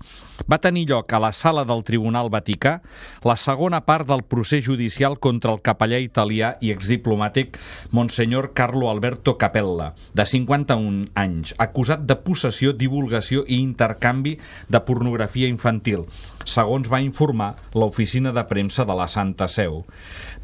va 0.51 0.59
tenir 0.59 0.89
lloc 0.89 1.13
a 1.13 1.21
la 1.23 1.31
sala 1.33 1.65
del 1.65 1.85
Tribunal 1.87 2.31
Vaticà 2.33 2.81
la 3.23 3.37
segona 3.39 3.85
part 3.87 4.09
del 4.09 4.25
procés 4.27 4.65
judicial 4.65 5.19
contra 5.23 5.53
el 5.53 5.61
capellà 5.63 6.01
italià 6.03 6.55
i 6.61 6.73
exdiplomàtic 6.75 7.59
Monsenyor 7.93 8.53
Carlo 8.55 8.91
Alberto 8.91 9.37
Capella, 9.39 9.93
de 10.15 10.27
51 10.27 11.13
anys, 11.15 11.55
acusat 11.59 12.03
de 12.09 12.17
possessió, 12.17 12.73
divulgació 12.73 13.45
i 13.47 13.61
intercanvi 13.63 14.39
de 14.69 14.81
pornografia 14.83 15.49
infantil, 15.49 16.09
segons 16.45 16.91
va 16.91 17.01
informar 17.05 17.55
l'oficina 17.75 18.33
de 18.35 18.45
premsa 18.49 18.85
de 18.85 18.97
la 18.97 19.07
Santa 19.09 19.49
Seu. 19.49 19.85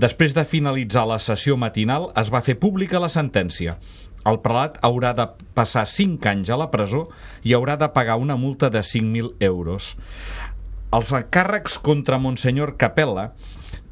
Després 0.01 0.33
de 0.37 0.47
finalitzar 0.49 1.07
la 1.09 1.19
sessió 1.19 1.57
matinal, 1.61 2.11
es 2.17 2.31
va 2.33 2.45
fer 2.45 2.57
pública 2.61 3.03
la 3.03 3.11
sentència. 3.13 3.77
El 4.29 4.41
prelat 4.45 4.77
haurà 4.85 5.15
de 5.17 5.25
passar 5.57 5.87
5 5.89 6.29
anys 6.29 6.51
a 6.53 6.59
la 6.61 6.69
presó 6.73 7.07
i 7.47 7.55
haurà 7.57 7.79
de 7.81 7.89
pagar 7.95 8.19
una 8.21 8.37
multa 8.37 8.69
de 8.69 8.83
5.000 8.85 9.33
euros. 9.49 9.95
Els 10.93 11.13
encàrrecs 11.17 11.79
contra 11.81 12.19
Monsenyor 12.19 12.75
Capella 12.77 13.31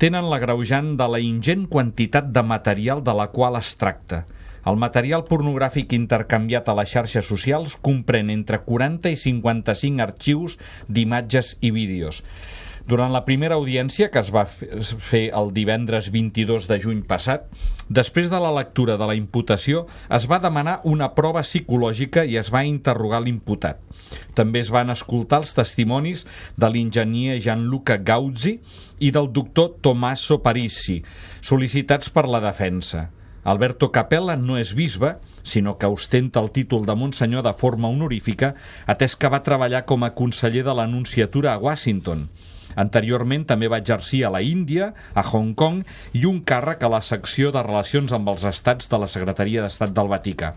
tenen 0.02 0.28
la 0.30 0.40
greujant 0.42 0.96
de 0.98 1.06
la 1.08 1.20
ingent 1.22 1.64
quantitat 1.70 2.28
de 2.34 2.42
material 2.42 3.00
de 3.06 3.14
la 3.14 3.28
qual 3.32 3.56
es 3.56 3.72
tracta. 3.80 4.24
El 4.68 4.76
material 4.76 5.24
pornogràfic 5.24 5.94
intercanviat 5.96 6.68
a 6.68 6.74
les 6.76 6.90
xarxes 6.92 7.28
socials 7.30 7.76
comprèn 7.80 8.28
entre 8.34 8.60
40 8.66 9.14
i 9.14 9.16
55 9.16 10.04
arxius 10.04 10.58
d'imatges 10.88 11.54
i 11.64 11.70
vídeos. 11.72 12.20
Durant 12.88 13.12
la 13.12 13.20
primera 13.26 13.58
audiència, 13.60 14.06
que 14.08 14.20
es 14.22 14.30
va 14.32 14.46
fer 14.48 15.26
el 15.36 15.50
divendres 15.52 16.06
22 16.14 16.70
de 16.70 16.78
juny 16.80 17.02
passat, 17.10 17.44
després 17.92 18.30
de 18.32 18.40
la 18.40 18.52
lectura 18.56 18.96
de 18.96 19.08
la 19.10 19.16
imputació, 19.18 19.82
es 20.08 20.24
va 20.30 20.38
demanar 20.40 20.78
una 20.88 21.10
prova 21.18 21.42
psicològica 21.44 22.24
i 22.24 22.38
es 22.40 22.48
va 22.54 22.64
interrogar 22.64 23.20
l'imputat. 23.26 23.82
També 24.32 24.62
es 24.64 24.72
van 24.72 24.88
escoltar 24.88 25.42
els 25.42 25.52
testimonis 25.52 26.24
de 26.56 26.72
l'enginyer 26.72 27.36
Gianluca 27.44 27.98
Gauzzi 28.00 28.56
i 29.04 29.12
del 29.12 29.28
doctor 29.36 29.74
Tommaso 29.84 30.40
Parisi, 30.40 31.02
sol·licitats 31.44 32.08
per 32.08 32.24
la 32.24 32.40
defensa. 32.40 33.10
Alberto 33.44 33.92
Capella 33.92 34.40
no 34.40 34.56
és 34.56 34.72
bisbe, 34.72 35.18
sinó 35.44 35.76
que 35.76 35.92
ostenta 35.92 36.40
el 36.40 36.50
títol 36.56 36.88
de 36.88 36.96
Monsenyor 36.96 37.44
de 37.44 37.52
forma 37.52 37.92
honorífica, 37.92 38.54
atès 38.88 39.12
que 39.16 39.28
va 39.28 39.44
treballar 39.44 39.84
com 39.84 40.08
a 40.08 40.14
conseller 40.16 40.64
de 40.64 40.72
l'Anunciatura 40.72 41.52
a 41.52 41.60
Washington. 41.60 42.30
Anteriorment 42.76 43.46
també 43.48 43.68
va 43.68 43.80
exercir 43.80 44.24
a 44.24 44.32
la 44.34 44.42
Índia, 44.44 44.92
a 45.14 45.24
Hong 45.24 45.54
Kong 45.54 45.84
i 46.12 46.24
un 46.28 46.42
càrrec 46.44 46.82
a 46.84 46.92
la 46.92 47.00
secció 47.02 47.52
de 47.54 47.62
Relacions 47.62 48.12
amb 48.12 48.28
els 48.34 48.44
Estats 48.44 48.90
de 48.90 48.98
la 49.00 49.08
Secretaria 49.08 49.64
d'Estat 49.64 49.94
del 49.96 50.10
Vaticà. 50.12 50.54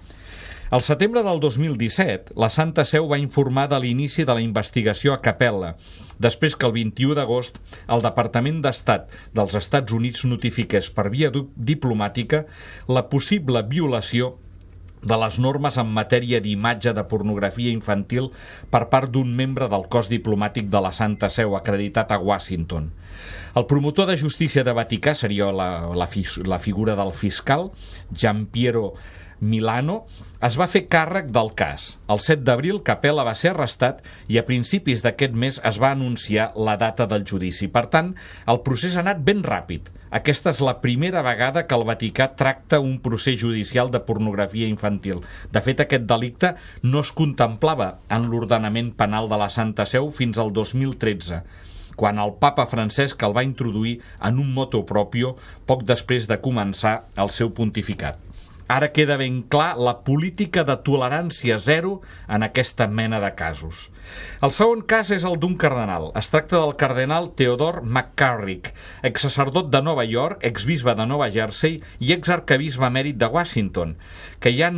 Al 0.72 0.80
setembre 0.80 1.20
del 1.24 1.42
2017, 1.44 2.32
la 2.40 2.48
Santa 2.50 2.86
Seu 2.88 3.10
va 3.12 3.20
informar 3.20 3.66
de 3.68 3.80
l'inici 3.84 4.24
de 4.24 4.32
la 4.32 4.44
investigació 4.44 5.12
a 5.12 5.20
Capella, 5.20 5.74
després 6.16 6.56
que 6.56 6.70
el 6.70 6.72
21 6.78 7.18
d'agost 7.18 7.58
el 7.92 8.04
Departament 8.06 8.62
d'Estat 8.64 9.12
dels 9.36 9.58
Estats 9.60 9.92
Units 9.92 10.24
notifiqués 10.32 10.88
per 10.96 11.10
via 11.12 11.32
diplomàtica 11.34 12.46
la 12.88 13.04
possible 13.12 13.66
violació 13.68 14.38
de 15.02 15.18
les 15.18 15.38
normes 15.42 15.78
en 15.82 15.90
matèria 15.90 16.40
d'imatge 16.42 16.94
de 16.94 17.04
pornografia 17.10 17.74
infantil 17.74 18.30
per 18.74 18.86
part 18.94 19.12
d'un 19.14 19.34
membre 19.36 19.68
del 19.72 19.88
cos 19.90 20.12
diplomàtic 20.12 20.70
de 20.70 20.82
la 20.84 20.94
Santa 20.94 21.30
Seu 21.30 21.56
acreditat 21.58 22.12
a 22.12 22.20
Washington. 22.22 22.92
El 23.56 23.66
promotor 23.68 24.08
de 24.08 24.18
justícia 24.18 24.64
de 24.64 24.74
Vaticà 24.74 25.14
seria 25.18 25.52
la, 25.52 25.72
la, 25.98 26.08
la 26.46 26.60
figura 26.60 26.96
del 26.96 27.12
fiscal, 27.12 27.72
Gian 28.14 28.46
Piero 28.46 28.94
Milano, 29.42 30.06
es 30.42 30.56
va 30.58 30.66
fer 30.66 30.88
càrrec 30.90 31.28
del 31.30 31.52
cas. 31.58 31.84
El 32.10 32.20
7 32.24 32.42
d'abril, 32.48 32.80
Capella 32.86 33.26
va 33.28 33.36
ser 33.38 33.52
arrestat 33.52 34.00
i 34.32 34.40
a 34.40 34.46
principis 34.48 35.04
d'aquest 35.06 35.36
mes 35.38 35.60
es 35.70 35.78
va 35.82 35.92
anunciar 35.94 36.48
la 36.68 36.74
data 36.82 37.06
del 37.06 37.28
judici. 37.30 37.70
Per 37.70 37.84
tant, 37.94 38.16
el 38.50 38.62
procés 38.66 38.98
ha 38.98 39.04
anat 39.06 39.22
ben 39.28 39.44
ràpid. 39.46 39.92
Aquesta 40.12 40.50
és 40.50 40.64
la 40.66 40.74
primera 40.82 41.22
vegada 41.24 41.64
que 41.68 41.78
el 41.78 41.86
Vaticà 41.88 42.32
tracta 42.36 42.82
un 42.82 42.98
procés 43.06 43.38
judicial 43.40 43.94
de 43.94 44.02
pornografia 44.08 44.68
infantil. 44.68 45.22
De 45.54 45.62
fet, 45.62 45.86
aquest 45.86 46.10
delicte 46.10 46.56
no 46.82 47.06
es 47.06 47.14
contemplava 47.14 47.94
en 48.10 48.26
l'ordenament 48.32 48.92
penal 48.98 49.30
de 49.30 49.40
la 49.40 49.52
Santa 49.54 49.86
Seu 49.86 50.10
fins 50.12 50.42
al 50.42 50.52
2013 50.58 51.44
quan 52.02 52.18
el 52.24 52.32
papa 52.42 52.64
Francesc 52.66 53.22
el 53.28 53.36
va 53.36 53.44
introduir 53.46 54.00
en 54.26 54.40
un 54.42 54.50
moto 54.56 54.82
propio 54.90 55.36
poc 55.70 55.84
després 55.86 56.26
de 56.26 56.40
començar 56.42 56.96
el 57.22 57.30
seu 57.30 57.52
pontificat. 57.54 58.31
Ara 58.72 58.94
queda 58.96 59.18
ben 59.20 59.42
clar 59.52 59.76
la 59.76 59.98
política 60.08 60.64
de 60.64 60.78
tolerància 60.88 61.58
zero 61.60 61.98
en 62.32 62.46
aquesta 62.46 62.86
mena 62.88 63.20
de 63.20 63.34
casos. 63.36 63.90
El 64.46 64.54
segon 64.56 64.86
cas 64.88 65.12
és 65.12 65.26
el 65.28 65.36
d'un 65.42 65.58
cardenal. 65.60 66.08
Es 66.20 66.30
tracta 66.32 66.62
del 66.62 66.78
cardenal 66.80 67.28
Theodore 67.36 67.84
McCarrick, 67.84 68.72
exsacerdot 69.10 69.68
de 69.74 69.82
Nova 69.84 70.06
York, 70.08 70.40
exbisbe 70.48 70.96
de 70.96 71.06
Nova 71.10 71.28
Jersey 71.36 71.82
i 72.00 72.14
exarcabisbe 72.16 72.88
mèrit 72.96 73.20
de 73.20 73.28
Washington, 73.28 73.98
que 74.40 74.56
ja, 74.56 74.72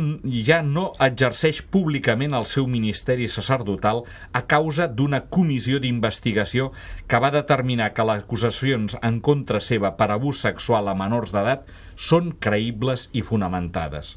ja 0.48 0.60
no 0.66 0.88
exerceix 1.06 1.62
públicament 1.62 2.34
el 2.34 2.50
seu 2.50 2.66
ministeri 2.66 3.30
sacerdotal 3.30 4.02
a 4.32 4.42
causa 4.50 4.90
d'una 4.90 5.22
comissió 5.30 5.78
d'investigació 5.78 6.72
que 7.06 7.22
va 7.22 7.32
determinar 7.34 7.92
que 7.94 8.10
les 8.10 8.26
acusacions 8.26 8.98
en 9.02 9.22
contra 9.22 9.62
seva 9.62 9.94
per 9.96 10.10
abús 10.10 10.42
sexual 10.42 10.90
a 10.90 10.98
menors 10.98 11.30
d'edat 11.30 11.70
són 11.96 12.32
creïbles 12.40 13.08
i 13.12 13.22
fonamentades. 13.22 14.14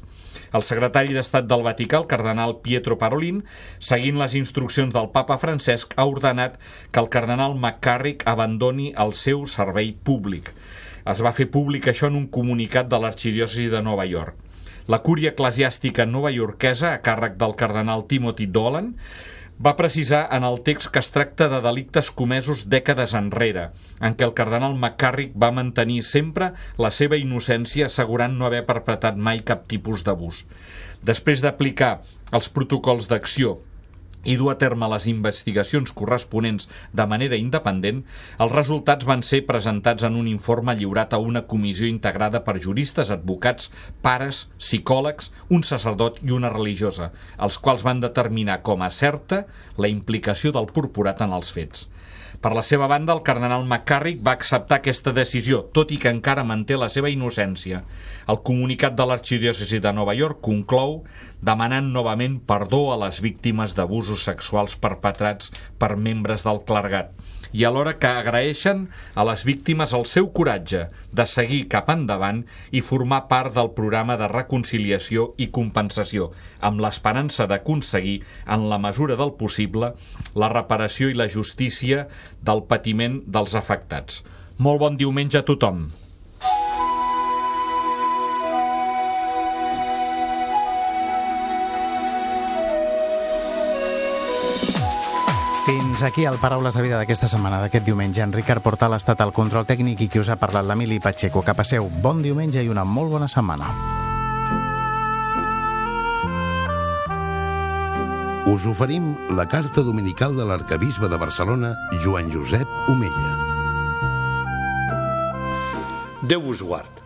El 0.54 0.64
secretari 0.64 1.12
d'Estat 1.12 1.46
del 1.48 1.64
Vaticà, 1.66 1.98
el 2.00 2.08
cardenal 2.08 2.56
Pietro 2.64 2.96
Parolin, 3.00 3.42
seguint 3.78 4.18
les 4.20 4.34
instruccions 4.38 4.94
del 4.94 5.10
papa 5.12 5.36
Francesc, 5.40 5.92
ha 5.96 6.06
ordenat 6.08 6.56
que 6.92 7.02
el 7.02 7.10
cardenal 7.12 7.56
McCarrick 7.56 8.24
abandoni 8.26 8.92
el 8.96 9.12
seu 9.12 9.44
servei 9.46 9.92
públic. 9.92 10.52
Es 11.08 11.20
va 11.24 11.34
fer 11.36 11.50
públic 11.52 11.88
això 11.88 12.08
en 12.08 12.16
un 12.16 12.28
comunicat 12.32 12.88
de 12.88 13.00
l'arxidiòcesi 13.00 13.68
de 13.72 13.82
Nova 13.84 14.06
York. 14.08 14.36
La 14.88 15.02
cúria 15.04 15.34
eclesiàstica 15.34 16.06
novaiorquesa, 16.08 16.94
a 16.94 17.02
càrrec 17.04 17.36
del 17.40 17.52
cardenal 17.60 18.06
Timothy 18.08 18.46
Dolan, 18.48 18.94
va 19.58 19.74
precisar 19.76 20.28
en 20.34 20.44
el 20.46 20.60
text 20.62 20.90
que 20.94 21.00
es 21.02 21.10
tracta 21.10 21.48
de 21.50 21.60
delictes 21.64 22.10
comesos 22.14 22.66
dècades 22.70 23.14
enrere, 23.18 23.68
en 24.00 24.14
què 24.14 24.26
el 24.26 24.34
cardenal 24.38 24.76
McCarrick 24.76 25.34
va 25.34 25.50
mantenir 25.54 26.02
sempre 26.06 26.52
la 26.78 26.92
seva 26.94 27.18
innocència 27.18 27.88
assegurant 27.90 28.38
no 28.38 28.46
haver 28.46 28.64
perpetrat 28.68 29.18
mai 29.18 29.42
cap 29.42 29.66
tipus 29.70 30.06
d'abús. 30.06 30.44
Després 31.02 31.42
d'aplicar 31.42 31.98
els 32.34 32.50
protocols 32.54 33.10
d'acció 33.10 33.58
i 34.24 34.36
dur 34.38 34.50
a 34.52 34.56
terme 34.58 34.88
les 34.90 35.06
investigacions 35.10 35.92
corresponents 35.94 36.68
de 36.92 37.06
manera 37.10 37.38
independent, 37.38 38.02
els 38.42 38.54
resultats 38.54 39.06
van 39.08 39.22
ser 39.26 39.44
presentats 39.46 40.06
en 40.08 40.16
un 40.18 40.26
informe 40.30 40.74
lliurat 40.78 41.14
a 41.14 41.22
una 41.22 41.44
comissió 41.50 41.86
integrada 41.86 42.42
per 42.46 42.58
juristes, 42.62 43.12
advocats, 43.14 43.70
pares, 44.02 44.46
psicòlegs, 44.58 45.30
un 45.50 45.62
sacerdot 45.62 46.22
i 46.26 46.34
una 46.34 46.52
religiosa, 46.54 47.12
els 47.38 47.60
quals 47.62 47.86
van 47.86 48.02
determinar 48.04 48.60
com 48.66 48.82
a 48.82 48.90
certa 48.90 49.44
la 49.76 49.92
implicació 49.92 50.52
del 50.52 50.68
purpurat 50.74 51.22
en 51.22 51.36
els 51.38 51.52
fets. 51.54 51.86
Per 52.38 52.52
la 52.54 52.62
seva 52.62 52.86
banda, 52.86 53.14
el 53.16 53.24
cardenal 53.26 53.64
McCarrick 53.64 54.20
va 54.26 54.36
acceptar 54.38 54.76
aquesta 54.78 55.10
decisió, 55.14 55.64
tot 55.74 55.90
i 55.90 55.96
que 55.98 56.12
encara 56.14 56.44
manté 56.46 56.76
la 56.78 56.86
seva 56.94 57.10
innocència. 57.10 57.80
El 58.30 58.38
comunicat 58.46 58.94
de 58.94 59.06
l'arxidiòcesi 59.10 59.80
de 59.82 59.92
Nova 59.96 60.14
York 60.14 60.38
conclou 60.46 61.00
demanant 61.42 61.90
novament 61.96 62.38
perdó 62.52 62.84
a 62.92 63.00
les 63.02 63.18
víctimes 63.24 63.74
d'abusos 63.74 64.28
sexuals 64.30 64.78
perpetrats 64.78 65.50
per 65.82 65.96
membres 65.96 66.46
del 66.46 66.62
clergat 66.70 67.10
i 67.52 67.64
alhora 67.64 67.94
que 68.00 68.08
agraeixen 68.08 68.86
a 69.14 69.24
les 69.28 69.44
víctimes 69.48 69.94
el 69.96 70.06
seu 70.10 70.28
coratge 70.34 70.86
de 71.12 71.26
seguir 71.26 71.62
cap 71.72 71.90
endavant 71.92 72.42
i 72.72 72.82
formar 72.84 73.24
part 73.30 73.54
del 73.56 73.72
programa 73.76 74.18
de 74.20 74.28
reconciliació 74.32 75.32
i 75.36 75.50
compensació, 75.54 76.32
amb 76.62 76.82
l'esperança 76.84 77.46
d'aconseguir, 77.50 78.18
en 78.46 78.68
la 78.72 78.80
mesura 78.82 79.16
del 79.20 79.34
possible, 79.40 79.92
la 80.34 80.52
reparació 80.52 81.08
i 81.08 81.16
la 81.16 81.28
justícia 81.28 82.06
del 82.42 82.64
patiment 82.68 83.22
dels 83.26 83.56
afectats. 83.58 84.22
Molt 84.58 84.82
bon 84.82 85.00
diumenge 85.00 85.38
a 85.38 85.46
tothom. 85.46 85.88
Fins 95.68 96.02
aquí 96.02 96.24
el 96.24 96.38
Paraules 96.40 96.72
de 96.72 96.80
Vida 96.80 96.96
d'aquesta 96.96 97.28
setmana, 97.28 97.58
d'aquest 97.60 97.84
diumenge. 97.84 98.22
En 98.24 98.30
Ricard 98.32 98.64
Portal 98.64 98.94
ha 98.96 98.98
estat 99.02 99.20
el 99.20 99.34
control 99.36 99.66
tècnic 99.68 100.00
i 100.00 100.06
qui 100.08 100.16
us 100.16 100.30
ha 100.32 100.38
parlat, 100.40 100.64
l'Emili 100.64 100.96
Pacheco. 100.96 101.42
Que 101.44 101.52
passeu 101.52 101.90
bon 102.00 102.22
diumenge 102.24 102.62
i 102.64 102.70
una 102.72 102.86
molt 102.88 103.12
bona 103.12 103.26
setmana. 103.28 103.68
Us 108.48 108.64
oferim 108.64 109.10
la 109.36 109.44
carta 109.44 109.84
dominical 109.84 110.32
de 110.40 110.46
l'arcabisbe 110.48 111.10
de 111.12 111.18
Barcelona, 111.20 111.74
Joan 112.00 112.32
Josep 112.32 112.88
Omella. 112.88 113.32
Déu 116.24 116.48
us 116.48 116.62
guard. 116.64 117.02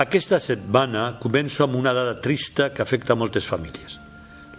Aquesta 0.00 0.40
setmana 0.40 1.18
començo 1.20 1.68
amb 1.68 1.76
una 1.76 1.92
dada 1.92 2.16
trista 2.24 2.70
que 2.72 2.80
afecta 2.80 3.18
moltes 3.20 3.44
famílies. 3.44 3.98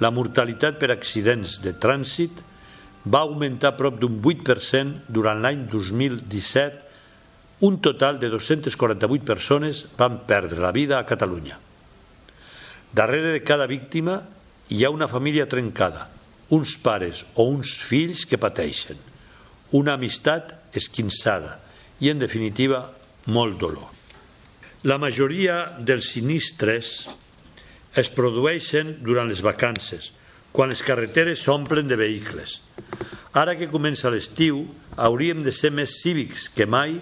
La 0.06 0.14
mortalitat 0.14 0.78
per 0.78 0.92
accidents 0.94 1.58
de 1.66 1.74
trànsit 1.74 2.46
va 3.08 3.24
augmentar 3.26 3.76
prop 3.80 4.00
d'un 4.02 4.20
8% 4.22 5.08
durant 5.14 5.40
l'any 5.42 5.66
2017. 5.72 6.84
Un 7.68 7.80
total 7.82 8.20
de 8.22 8.30
248 8.30 9.26
persones 9.26 9.86
van 9.98 10.20
perdre 10.30 10.62
la 10.62 10.74
vida 10.76 11.00
a 11.00 11.06
Catalunya. 11.10 11.58
Darrere 12.94 13.34
de 13.34 13.44
cada 13.44 13.68
víctima 13.68 14.22
hi 14.70 14.84
ha 14.84 14.92
una 14.94 15.08
família 15.08 15.48
trencada, 15.48 16.08
uns 16.50 16.76
pares 16.78 17.24
o 17.36 17.48
uns 17.50 17.78
fills 17.84 18.26
que 18.28 18.40
pateixen, 18.40 19.00
una 19.76 19.96
amistat 19.98 20.54
esquinçada 20.78 21.58
i, 22.00 22.12
en 22.12 22.20
definitiva, 22.20 22.86
molt 23.34 23.58
dolor. 23.60 23.90
La 24.88 25.00
majoria 25.02 25.80
dels 25.80 26.14
sinistres 26.14 27.08
es 27.98 28.12
produeixen 28.14 29.00
durant 29.04 29.28
les 29.28 29.42
vacances, 29.42 30.12
quan 30.58 30.72
les 30.74 30.82
carreteres 30.82 31.44
s'omplen 31.46 31.86
de 31.86 31.94
vehicles. 31.94 32.56
Ara 33.38 33.54
que 33.54 33.70
comença 33.70 34.10
l'estiu, 34.10 34.64
hauríem 34.98 35.44
de 35.46 35.52
ser 35.54 35.70
més 35.70 36.00
cívics 36.02 36.48
que 36.50 36.66
mai 36.66 36.96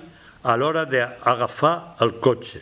a 0.43 0.55
l'hora 0.59 0.83
d'agafar 0.83 1.95
el 2.03 2.17
cotxe, 2.19 2.59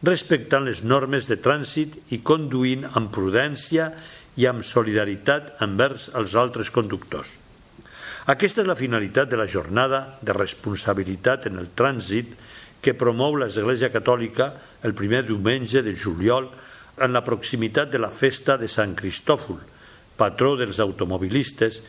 respectant 0.00 0.64
les 0.64 0.80
normes 0.80 1.28
de 1.28 1.36
trànsit 1.36 1.98
i 2.16 2.22
conduint 2.24 2.86
amb 2.88 3.12
prudència 3.12 3.90
i 4.40 4.46
amb 4.48 4.64
solidaritat 4.64 5.60
envers 5.60 6.08
els 6.16 6.32
altres 6.40 6.72
conductors. 6.72 7.34
Aquesta 8.32 8.62
és 8.64 8.70
la 8.70 8.78
finalitat 8.78 9.28
de 9.28 9.36
la 9.36 9.48
jornada 9.48 10.00
de 10.24 10.32
responsabilitat 10.32 11.50
en 11.50 11.60
el 11.60 11.68
trànsit 11.76 12.32
que 12.80 12.96
promou 12.96 13.36
l'Església 13.36 13.92
Catòlica 13.92 14.48
el 14.88 14.96
primer 14.96 15.26
diumenge 15.28 15.84
de 15.84 15.92
juliol 15.92 16.48
en 16.96 17.12
la 17.12 17.24
proximitat 17.28 17.92
de 17.92 18.00
la 18.00 18.08
festa 18.08 18.56
de 18.56 18.68
Sant 18.72 18.96
Cristòfol, 18.96 19.60
patró 20.20 20.52
dels 20.60 20.78
automobilistes, 20.84 21.80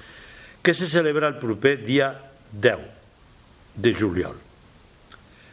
que 0.63 0.73
se 0.73 0.87
celebra 0.87 1.27
el 1.27 1.37
proper 1.41 1.81
dia 1.83 2.13
10 2.55 2.79
de 3.75 3.91
juliol. 3.93 4.37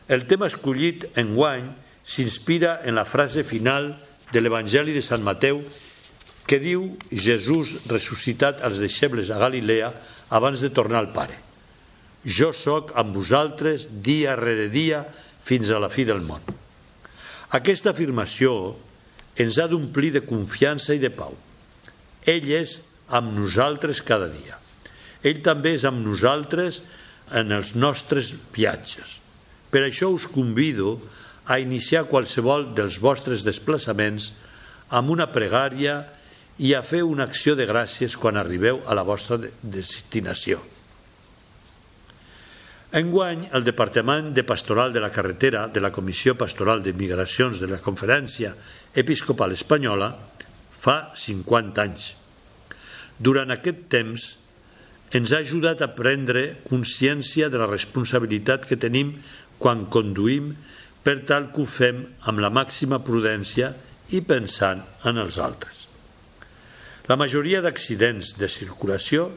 El 0.08 0.24
tema 0.30 0.48
escollit 0.48 1.08
en 1.18 1.34
guany 1.36 1.66
s'inspira 2.08 2.78
en 2.84 2.96
la 2.96 3.04
frase 3.04 3.44
final 3.44 3.92
de 4.32 4.40
l'Evangeli 4.40 4.94
de 4.96 5.04
Sant 5.04 5.24
Mateu 5.24 5.60
que 6.48 6.56
diu 6.60 6.94
Jesús 7.12 7.74
ressuscitat 7.90 8.62
als 8.64 8.80
deixebles 8.80 9.28
a 9.28 9.36
Galilea 9.40 9.92
abans 10.32 10.64
de 10.64 10.72
tornar 10.72 11.02
al 11.02 11.12
Pare. 11.12 11.36
Jo 12.24 12.54
sóc 12.56 12.94
amb 12.96 13.12
vosaltres 13.16 13.88
dia 14.04 14.36
rere 14.36 14.68
dia 14.72 15.04
fins 15.44 15.68
a 15.68 15.80
la 15.80 15.92
fi 15.92 16.06
del 16.08 16.24
món. 16.24 16.40
Aquesta 17.52 17.92
afirmació 17.92 18.76
ens 19.36 19.60
ha 19.60 19.68
d'omplir 19.68 20.10
de 20.16 20.24
confiança 20.24 20.96
i 20.96 21.00
de 21.00 21.12
pau. 21.12 21.36
Ell 22.26 22.48
és 22.50 22.78
amb 23.08 23.32
nosaltres 23.36 24.02
cada 24.02 24.28
dia. 24.32 24.58
Ell 25.22 25.42
també 25.44 25.74
és 25.78 25.84
amb 25.88 26.04
nosaltres 26.04 26.82
en 27.34 27.52
els 27.52 27.74
nostres 27.76 28.32
viatges. 28.54 29.18
Per 29.68 29.82
això 29.84 30.10
us 30.14 30.26
convido 30.30 30.96
a 31.48 31.58
iniciar 31.60 32.06
qualsevol 32.08 32.70
dels 32.76 32.98
vostres 33.00 33.44
desplaçaments 33.44 34.32
amb 34.88 35.12
una 35.12 35.28
pregària 35.32 36.00
i 36.58 36.74
a 36.74 36.82
fer 36.82 37.04
una 37.06 37.28
acció 37.28 37.54
de 37.56 37.66
gràcies 37.68 38.16
quan 38.18 38.36
arribeu 38.36 38.82
a 38.86 38.96
la 38.96 39.04
vostra 39.06 39.38
destinació. 39.62 40.60
Enguany, 42.98 43.50
el 43.52 43.66
Departament 43.66 44.30
de 44.32 44.46
Pastoral 44.48 44.94
de 44.94 45.00
la 45.04 45.12
Carretera 45.12 45.66
de 45.68 45.80
la 45.80 45.92
Comissió 45.92 46.32
Pastoral 46.40 46.80
de 46.80 46.94
Migracions 46.96 47.60
de 47.60 47.68
la 47.68 47.82
Conferència 47.84 48.54
Episcopal 48.96 49.52
Espanyola 49.52 50.08
fa 50.88 51.12
50 51.20 51.84
anys. 51.84 52.12
Durant 53.20 53.52
aquest 53.52 53.84
temps 53.92 54.24
ens 55.12 55.32
ha 55.32 55.42
ajudat 55.44 55.84
a 55.84 55.92
prendre 55.92 56.62
consciència 56.68 57.48
de 57.52 57.60
la 57.60 57.68
responsabilitat 57.68 58.64
que 58.68 58.80
tenim 58.80 59.14
quan 59.60 59.84
conduïm 59.92 60.54
per 61.04 61.20
tal 61.28 61.50
que 61.52 61.64
ho 61.64 61.68
fem 61.68 62.04
amb 62.30 62.40
la 62.44 62.52
màxima 62.52 63.00
prudència 63.04 63.72
i 64.16 64.22
pensant 64.24 64.80
en 65.08 65.20
els 65.20 65.36
altres. 65.40 65.86
La 67.08 67.16
majoria 67.16 67.60
d'accidents 67.64 68.34
de 68.40 68.48
circulació 68.52 69.30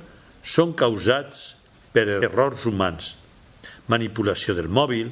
són 0.43 0.75
causats 0.75 1.51
per 1.91 2.07
errors 2.19 2.67
humans– 2.67 3.15
manipulació 3.91 4.55
del 4.55 4.69
mòbil, 4.71 5.09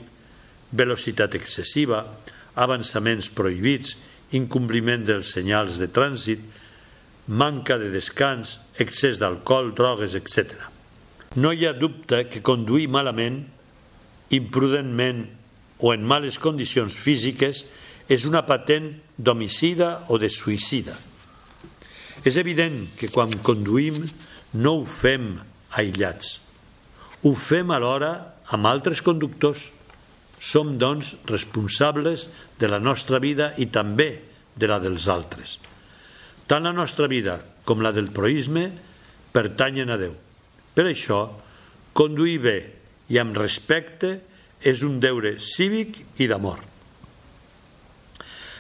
velocitat 0.72 1.36
excessiva, 1.40 2.04
avançaments 2.60 3.30
prohibits, 3.36 3.96
incompliment 4.36 5.06
dels 5.08 5.34
senyals 5.34 5.80
de 5.82 5.88
trànsit, 5.92 6.42
manca 7.30 7.78
de 7.78 7.90
descans, 7.94 8.58
excés 8.82 9.20
d'alcohol, 9.22 9.74
drogues, 9.78 10.16
etc. 10.18 10.56
No 11.38 11.54
hi 11.54 11.68
ha 11.68 11.76
dubte 11.78 12.24
que 12.30 12.42
conduir 12.46 12.88
malament, 12.90 13.44
imprudentment 14.34 15.26
o 15.80 15.94
en 15.94 16.06
males 16.06 16.40
condicions 16.42 16.94
físiques 16.94 17.64
és 18.10 18.26
una 18.26 18.42
patent 18.46 18.92
d'homicida 19.18 20.06
o 20.10 20.18
de 20.22 20.30
suïcida. 20.34 20.96
És 22.26 22.36
evident 22.42 22.82
que 23.00 23.08
quan 23.14 23.32
conduïm 23.46 24.02
no 24.60 24.80
ho 24.80 24.86
fem 24.86 25.38
aïllats. 25.78 26.40
Ho 27.24 27.36
fem 27.38 27.70
alhora 27.72 28.12
amb 28.50 28.68
altres 28.68 29.04
conductors. 29.06 29.70
Som, 30.40 30.78
doncs, 30.80 31.14
responsables 31.28 32.28
de 32.60 32.68
la 32.72 32.80
nostra 32.80 33.20
vida 33.20 33.54
i 33.60 33.68
també 33.68 34.12
de 34.56 34.68
la 34.68 34.80
dels 34.80 35.08
altres. 35.12 35.58
Tant 36.48 36.66
la 36.66 36.74
nostra 36.74 37.08
vida 37.12 37.38
com 37.68 37.84
la 37.84 37.92
del 37.94 38.10
proisme 38.12 38.70
pertanyen 39.36 39.92
a 39.94 40.00
Déu. 40.00 40.16
Per 40.74 40.88
això, 40.88 41.28
conduir 41.94 42.40
bé 42.42 42.58
i 43.12 43.20
amb 43.22 43.38
respecte 43.38 44.16
és 44.60 44.82
un 44.84 45.00
deure 45.04 45.36
cívic 45.40 46.00
i 46.20 46.28
d'amor. 46.28 46.64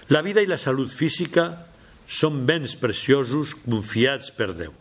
La 0.10 0.24
vida 0.26 0.42
i 0.42 0.50
la 0.50 0.58
salut 0.58 0.90
física 0.90 1.50
són 2.10 2.44
béns 2.50 2.76
preciosos 2.82 3.54
confiats 3.66 4.32
per 4.34 4.52
Déu. 4.58 4.74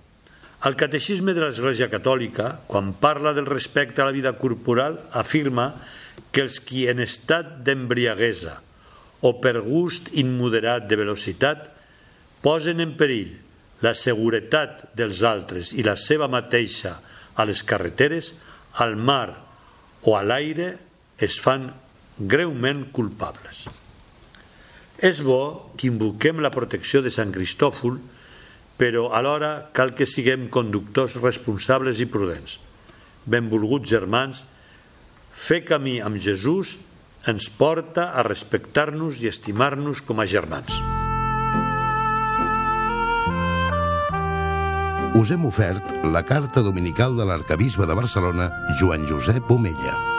El 0.58 0.74
catecisme 0.74 1.36
de 1.36 1.44
l'Església 1.44 1.86
Catòlica, 1.86 2.64
quan 2.66 2.90
parla 2.98 3.30
del 3.34 3.46
respecte 3.46 4.02
a 4.02 4.08
la 4.08 4.14
vida 4.14 4.32
corporal, 4.40 4.96
afirma 5.14 5.70
que 6.34 6.42
els 6.42 6.58
qui 6.58 6.88
en 6.90 6.98
estat 6.98 7.60
d'embriaguesa 7.62 8.56
o 9.22 9.36
per 9.42 9.60
gust 9.62 10.10
immoderat 10.18 10.88
de 10.90 10.98
velocitat 10.98 11.62
posen 12.42 12.82
en 12.82 12.96
perill 12.98 13.36
la 13.86 13.94
seguretat 13.94 14.88
dels 14.98 15.22
altres 15.22 15.70
i 15.70 15.86
la 15.86 15.94
seva 15.94 16.26
mateixa 16.26 16.96
a 17.38 17.46
les 17.46 17.62
carreteres, 17.62 18.32
al 18.82 18.96
mar 18.98 19.30
o 20.02 20.18
a 20.18 20.24
l'aire 20.26 20.72
es 21.22 21.38
fan 21.38 21.70
greument 22.18 22.88
culpables. 22.94 23.68
És 24.98 25.22
bo 25.22 25.70
que 25.78 25.86
invoquem 25.86 26.42
la 26.42 26.50
protecció 26.50 26.98
de 27.02 27.14
Sant 27.14 27.30
Cristòfol 27.30 28.00
però 28.78 29.08
alhora 29.18 29.68
cal 29.74 29.92
que 29.98 30.06
siguem 30.06 30.46
conductors 30.54 31.18
responsables 31.20 32.00
i 32.00 32.06
prudents. 32.06 32.58
Benvolguts 33.28 33.90
germans, 33.90 34.44
fer 35.34 35.64
camí 35.66 35.98
amb 36.00 36.22
Jesús 36.22 36.78
ens 37.28 37.50
porta 37.50 38.12
a 38.14 38.24
respectar-nos 38.24 39.20
i 39.20 39.28
estimar-nos 39.28 40.00
com 40.06 40.22
a 40.22 40.26
germans. 40.30 40.78
Us 45.18 45.32
hem 45.34 45.48
ofert 45.48 45.96
la 46.14 46.22
carta 46.22 46.62
dominical 46.62 47.16
de 47.18 47.26
l'arcabisbe 47.26 47.88
de 47.90 47.98
Barcelona, 47.98 48.52
Joan 48.78 49.08
Josep 49.10 49.50
Omella. 49.50 50.17